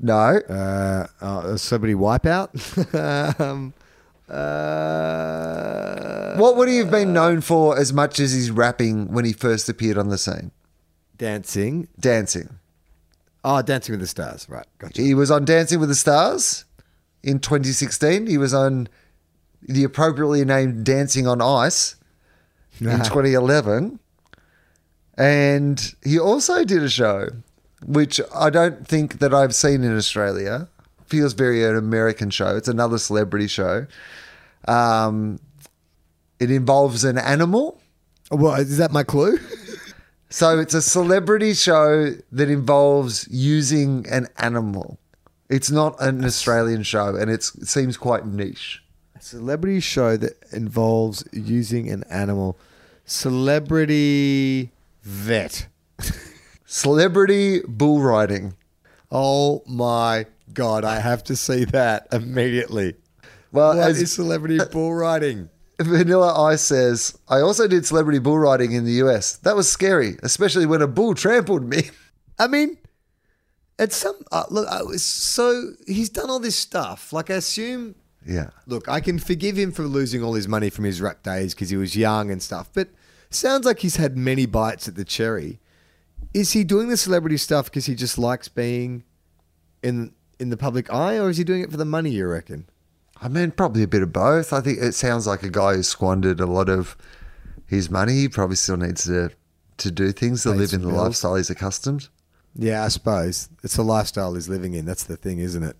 [0.00, 0.38] No.
[0.48, 3.40] Uh, uh, Celebrity Wipeout.
[3.50, 3.72] um,
[4.28, 9.32] uh, What would he have been known for as much as his rapping when he
[9.32, 10.50] first appeared on the scene?
[11.16, 11.88] dancing.
[11.98, 12.58] Dancing.
[13.42, 14.46] Oh, Dancing with the Stars.
[14.50, 14.66] Right.
[14.78, 15.00] Gotcha.
[15.00, 16.66] He was on Dancing with the Stars
[17.22, 18.26] in 2016.
[18.26, 18.88] He was on
[19.62, 21.96] the appropriately named Dancing on Ice
[22.80, 23.98] in 2011.
[25.16, 27.28] And he also did a show,
[27.86, 30.68] which I don't think that I've seen in Australia.
[31.06, 32.56] Feels very an American show.
[32.56, 33.86] It's another celebrity show.
[34.66, 35.38] Um,
[36.40, 37.80] it involves an animal.
[38.30, 39.38] Well, is that my clue?
[40.28, 44.98] So it's a celebrity show that involves using an animal.
[45.48, 48.82] It's not an Australian show, and it's, it seems quite niche.
[49.14, 52.58] A celebrity show that involves using an animal.
[53.04, 54.72] Celebrity
[55.02, 55.68] vet.
[56.66, 58.54] Celebrity bull riding.
[59.10, 60.84] Oh my god!
[60.84, 62.94] I have to see that immediately.
[63.52, 65.48] Well, What as is celebrity bull riding?
[65.80, 69.36] Vanilla Ice says, I also did celebrity bull riding in the US.
[69.36, 71.90] That was scary, especially when a bull trampled me.
[72.38, 72.78] I mean,
[73.78, 74.66] it's some uh, look.
[74.68, 77.12] I was so he's done all this stuff.
[77.12, 77.94] Like I assume.
[78.26, 78.50] Yeah.
[78.66, 81.70] Look, I can forgive him for losing all his money from his rap days because
[81.70, 82.70] he was young and stuff.
[82.74, 82.88] But
[83.30, 85.60] sounds like he's had many bites at the cherry.
[86.34, 89.04] Is he doing the celebrity stuff because he just likes being
[89.82, 92.10] in in the public eye, or is he doing it for the money?
[92.10, 92.66] You reckon?
[93.22, 94.52] I mean, probably a bit of both.
[94.52, 96.96] I think it sounds like a guy who squandered a lot of
[97.66, 98.12] his money.
[98.12, 99.30] He probably still needs to,
[99.78, 101.00] to do things to Pay live in the bills.
[101.00, 102.08] lifestyle he's accustomed.
[102.54, 104.84] Yeah, I suppose it's the lifestyle he's living in.
[104.84, 105.76] That's the thing, isn't it?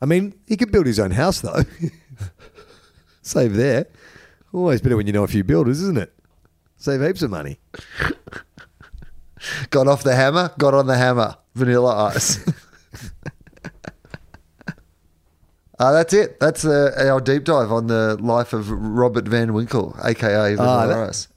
[0.00, 1.62] I mean, he could build his own house though.
[3.22, 3.86] Save there.
[4.52, 6.12] Always better when you know a few builders, isn't it?
[6.76, 7.58] Save heaps of money.
[9.70, 11.36] Got off the hammer, got on the hammer.
[11.54, 12.38] Vanilla ice.
[15.78, 16.38] uh, that's it.
[16.40, 20.86] That's uh, our deep dive on the life of Robert Van Winkle, aka Vanilla Ah,
[20.86, 21.28] that- Ice.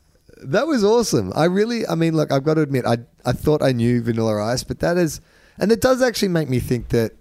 [0.43, 1.31] That was awesome.
[1.35, 4.43] I really, I mean, look, I've got to admit, I I thought I knew Vanilla
[4.43, 5.19] Ice, but that is,
[5.57, 7.13] and it does actually make me think that,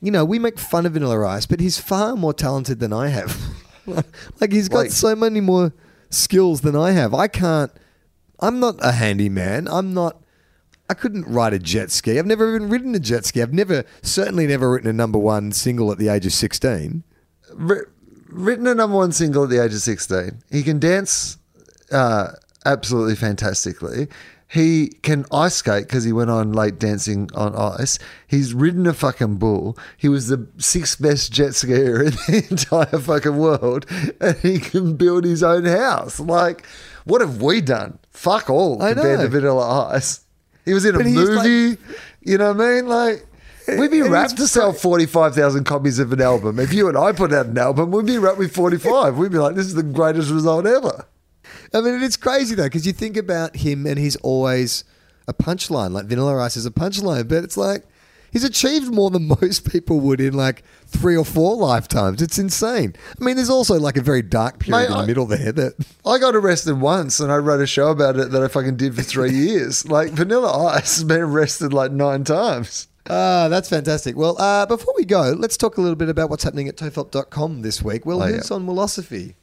[0.00, 3.08] you know, we make fun of Vanilla Ice, but he's far more talented than I
[3.08, 3.36] have.
[4.40, 5.72] like he's got so many more
[6.10, 7.12] skills than I have.
[7.12, 7.72] I can't.
[8.38, 9.66] I'm not a handyman.
[9.66, 10.19] I'm not.
[10.90, 12.18] I couldn't ride a jet ski.
[12.18, 13.40] I've never even ridden a jet ski.
[13.42, 17.04] I've never, certainly never written a number one single at the age of 16.
[17.54, 17.86] Wri-
[18.28, 20.42] written a number one single at the age of 16.
[20.50, 21.38] He can dance
[21.92, 22.32] uh,
[22.66, 24.08] absolutely fantastically.
[24.48, 28.00] He can ice skate because he went on late dancing on ice.
[28.26, 29.78] He's ridden a fucking bull.
[29.96, 33.86] He was the sixth best jet skier in the entire fucking world.
[34.20, 36.18] And he can build his own house.
[36.18, 36.66] Like,
[37.04, 38.00] what have we done?
[38.10, 39.26] Fuck all I compared know.
[39.26, 40.24] to Vanilla Ice.
[40.64, 41.14] He was in a But like-
[41.46, 41.76] movie.
[42.22, 42.86] you know what I mean?
[42.88, 43.26] Like,
[43.78, 46.58] we'd be wrapped to sell 45,000 copies of an album.
[46.58, 49.16] If you and I put out an album, we'd be wrapped with 45.
[49.16, 51.04] We'd be like, this is the greatest result ever.
[51.72, 54.84] I mean, it's crazy though, because you think about him and he's always
[55.28, 55.92] a punchline.
[55.92, 57.84] Like Vanilla Ice is a punchline, but it's like
[58.32, 62.20] he's achieved more than most people would in like three or four lifetimes.
[62.22, 62.94] It's insane.
[63.20, 65.52] I mean, there's also like a very dark period Mate, in the I- middle there
[65.52, 65.74] that.
[66.06, 68.94] I got arrested once and I wrote a show about it that I fucking did
[68.94, 69.88] for three years.
[69.88, 72.88] Like, Vanilla Ice has been arrested like nine times.
[73.08, 74.16] Ah, that's fantastic.
[74.16, 77.62] Well, uh, before we go, let's talk a little bit about what's happening at tofop.com
[77.62, 78.04] this week.
[78.06, 78.56] Well, Oh, who's yeah.
[78.56, 79.34] on Wilosophy?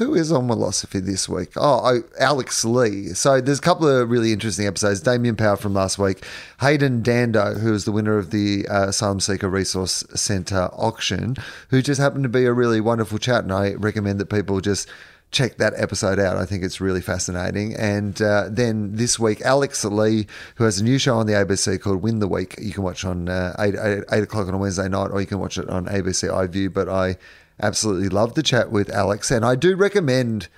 [0.00, 1.50] Who is on Wilosophy this week?
[1.56, 3.08] Oh, Alex Lee.
[3.08, 5.02] So there's a couple of really interesting episodes.
[5.02, 6.24] Damien Power from last week,
[6.62, 11.36] Hayden Dando, who is the winner of the uh, Asylum Seeker Resource Centre auction,
[11.68, 14.88] who just happened to be a really wonderful chat, and I recommend that people just
[15.32, 16.38] check that episode out.
[16.38, 17.74] I think it's really fascinating.
[17.76, 21.78] And uh, then this week, Alex Lee, who has a new show on the ABC
[21.78, 22.54] called Win the Week.
[22.58, 25.26] You can watch on uh, 8, 8, 8 o'clock on a Wednesday night, or you
[25.26, 26.72] can watch it on ABC iView.
[26.72, 27.16] But I
[27.62, 30.48] absolutely love the chat with Alex, and I do recommend.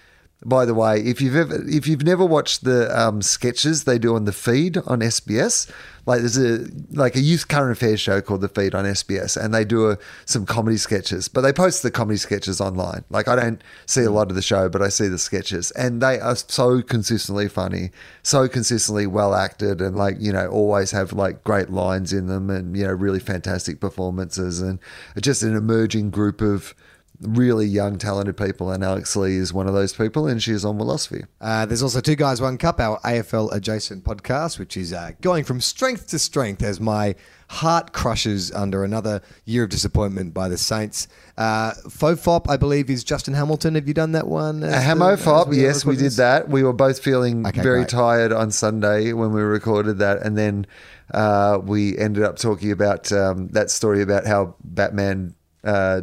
[0.44, 4.16] By the way, if you've ever if you've never watched the um, sketches they do
[4.16, 5.70] on the feed on SBS,
[6.04, 9.54] like there's a like a youth current affairs show called the feed on SBS, and
[9.54, 13.04] they do a, some comedy sketches, but they post the comedy sketches online.
[13.08, 16.02] Like I don't see a lot of the show, but I see the sketches, and
[16.02, 17.90] they are so consistently funny,
[18.22, 22.50] so consistently well acted, and like you know always have like great lines in them,
[22.50, 24.80] and you know really fantastic performances, and
[25.20, 26.74] just an emerging group of
[27.22, 30.64] really young, talented people, and Alex Lee is one of those people, and she is
[30.64, 31.26] on Wilosophy.
[31.40, 35.44] Uh, there's also Two Guys, One Cup, our AFL adjacent podcast, which is uh, going
[35.44, 37.14] from strength to strength as my
[37.48, 41.06] heart crushes under another year of disappointment by the Saints.
[41.36, 43.74] Uh, Fofop, I believe, is Justin Hamilton.
[43.74, 44.62] Have you done that one?
[44.62, 46.48] A Hamofop, yes, we did that.
[46.48, 47.88] We were both feeling Okay, very great.
[47.90, 50.66] tired on Sunday when we recorded that, and then
[51.12, 55.34] uh, we ended up talking about um, that story about how Batman
[55.64, 56.02] uh,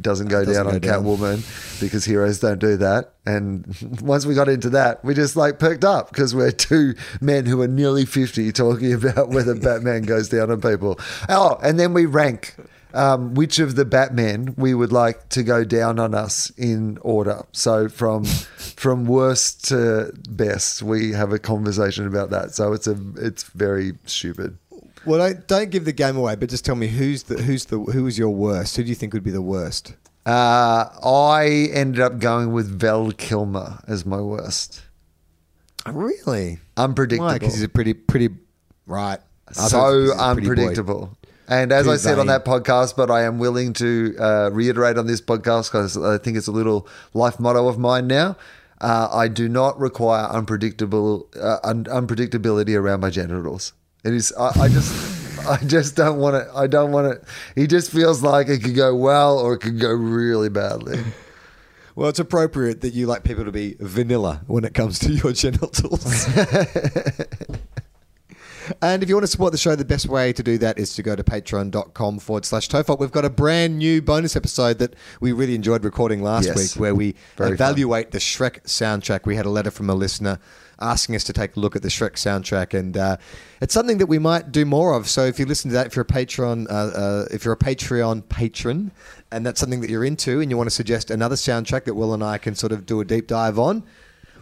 [0.00, 1.04] doesn't go Doesn't down on down.
[1.04, 3.14] Catwoman because heroes don't do that.
[3.26, 3.66] And
[4.00, 7.60] once we got into that, we just like perked up because we're two men who
[7.62, 10.98] are nearly fifty talking about whether Batman goes down on people.
[11.28, 12.54] Oh, and then we rank
[12.94, 17.44] um, which of the Batmen we would like to go down on us in order.
[17.52, 18.24] So from
[18.76, 22.54] from worst to best, we have a conversation about that.
[22.54, 24.58] So it's a it's very stupid.
[25.06, 27.78] Well, don't, don't give the game away, but just tell me who's the who's the
[27.78, 28.76] who was your worst?
[28.76, 29.94] Who do you think would be the worst?
[30.26, 34.82] Uh, I ended up going with Val Kilmer as my worst.
[35.86, 36.60] Really?
[36.76, 37.32] Unpredictable.
[37.32, 38.30] Because he's a pretty pretty
[38.86, 39.18] right.
[39.48, 40.30] I so he was a pretty boy.
[40.30, 41.18] unpredictable.
[41.46, 44.96] And as Too I said on that podcast, but I am willing to uh, reiterate
[44.96, 48.36] on this podcast because I think it's a little life motto of mine now.
[48.80, 53.74] Uh, I do not require unpredictable uh, un- unpredictability around my genitals.
[54.04, 54.32] It is.
[54.38, 55.20] I, I just.
[55.46, 56.48] I just don't want it.
[56.54, 57.22] I don't want it.
[57.54, 61.00] He just feels like it could go well or it could go really badly.
[61.94, 65.32] Well, it's appropriate that you like people to be vanilla when it comes to your
[65.34, 66.26] genitals.
[68.80, 70.94] and if you want to support the show, the best way to do that is
[70.94, 72.98] to go to patreon.com forward slash tofop.
[72.98, 76.56] We've got a brand new bonus episode that we really enjoyed recording last Yes.
[76.56, 77.54] week where we Very fun.
[77.54, 79.26] evaluate the Shrek soundtrack.
[79.26, 80.38] We had a letter from a listener
[80.80, 83.16] asking us to take a look at the Shrek soundtrack, and uh,
[83.60, 85.08] it's something that we might do more of.
[85.08, 87.58] So if you listen to that, if you're a Patreon, uh, uh, if you're a
[87.58, 88.92] Patreon patron,
[89.30, 92.14] and that's something that you're into, and you want to suggest another soundtrack that Wil
[92.14, 93.84] and I can sort of do a deep dive on,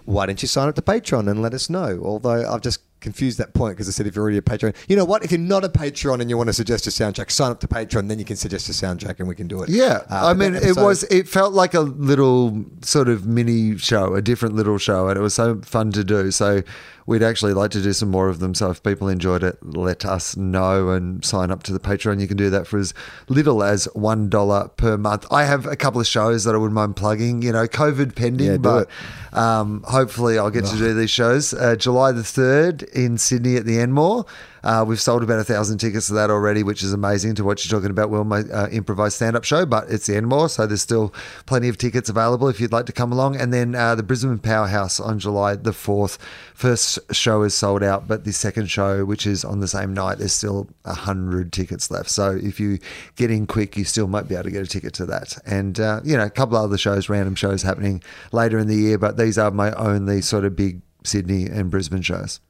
[0.05, 2.01] why don't you sign up to Patreon and let us know?
[2.05, 4.97] Although I've just confused that point because I said if you're already a Patreon, you
[4.97, 5.23] know what?
[5.25, 7.69] If you're not a Patreon and you want to suggest a soundtrack, sign up to
[7.69, 9.69] Patreon, then you can suggest a soundtrack and we can do it.
[9.69, 11.03] Yeah, Uh, I mean, it was.
[11.05, 15.23] It felt like a little sort of mini show, a different little show, and it
[15.23, 16.31] was so fun to do.
[16.31, 16.63] So
[17.07, 18.55] we'd actually like to do some more of them.
[18.55, 22.21] So if people enjoyed it, let us know and sign up to the Patreon.
[22.21, 22.95] You can do that for as
[23.29, 25.27] little as one dollar per month.
[25.31, 27.43] I have a couple of shows that I wouldn't mind plugging.
[27.43, 28.89] You know, COVID pending, Yeah, but
[29.33, 31.53] um, hopefully I'll get to do these shows.
[31.55, 34.27] Uh, July the third in Sydney at the Enmore.
[34.63, 37.65] Uh, we've sold about a thousand tickets to that already, which is amazing to what
[37.65, 38.11] you're talking about.
[38.11, 41.13] Well, my uh, improvised stand-up show, but it's the Enmore, so there's still
[41.47, 43.37] plenty of tickets available if you'd like to come along.
[43.37, 46.19] And then uh, the Brisbane Powerhouse on July the fourth.
[46.55, 50.19] First show is sold out, but the second show, which is on the same night,
[50.19, 52.11] there's still a hundred tickets left.
[52.11, 52.79] So if you
[53.17, 55.39] get in quick, you still might be able to get a ticket to that.
[55.45, 58.77] And uh, you know, a couple of other shows, random shows happening later in the
[58.77, 62.41] year, but these are my only sort of big Sydney and Brisbane shows.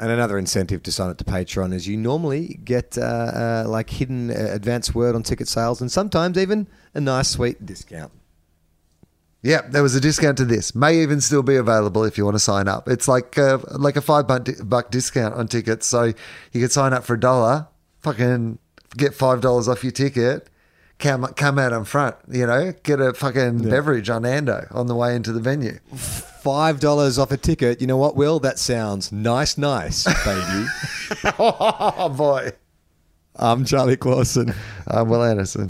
[0.00, 3.90] And another incentive to sign up to Patreon is you normally get uh, uh, like
[3.90, 8.12] hidden uh, advance word on ticket sales and sometimes even a nice sweet discount.
[9.42, 10.74] Yeah, there was a discount to this.
[10.74, 12.88] May even still be available if you want to sign up.
[12.88, 16.04] It's like uh, like a five buck, buck discount on tickets, so
[16.52, 17.68] you could sign up for a dollar,
[18.00, 18.58] fucking
[18.96, 20.48] get five dollars off your ticket,
[20.98, 24.94] come come out in front, you know, get a fucking beverage on Ando on the
[24.94, 25.78] way into the venue.
[25.94, 27.80] Five dollars off a ticket.
[27.80, 28.40] You know what, Wil?
[28.40, 30.66] That sounds nice, nice, baby.
[31.38, 32.52] oh boy,
[33.36, 34.54] I'm Charlie Clausen.
[34.86, 35.68] I'm Wil Anderson.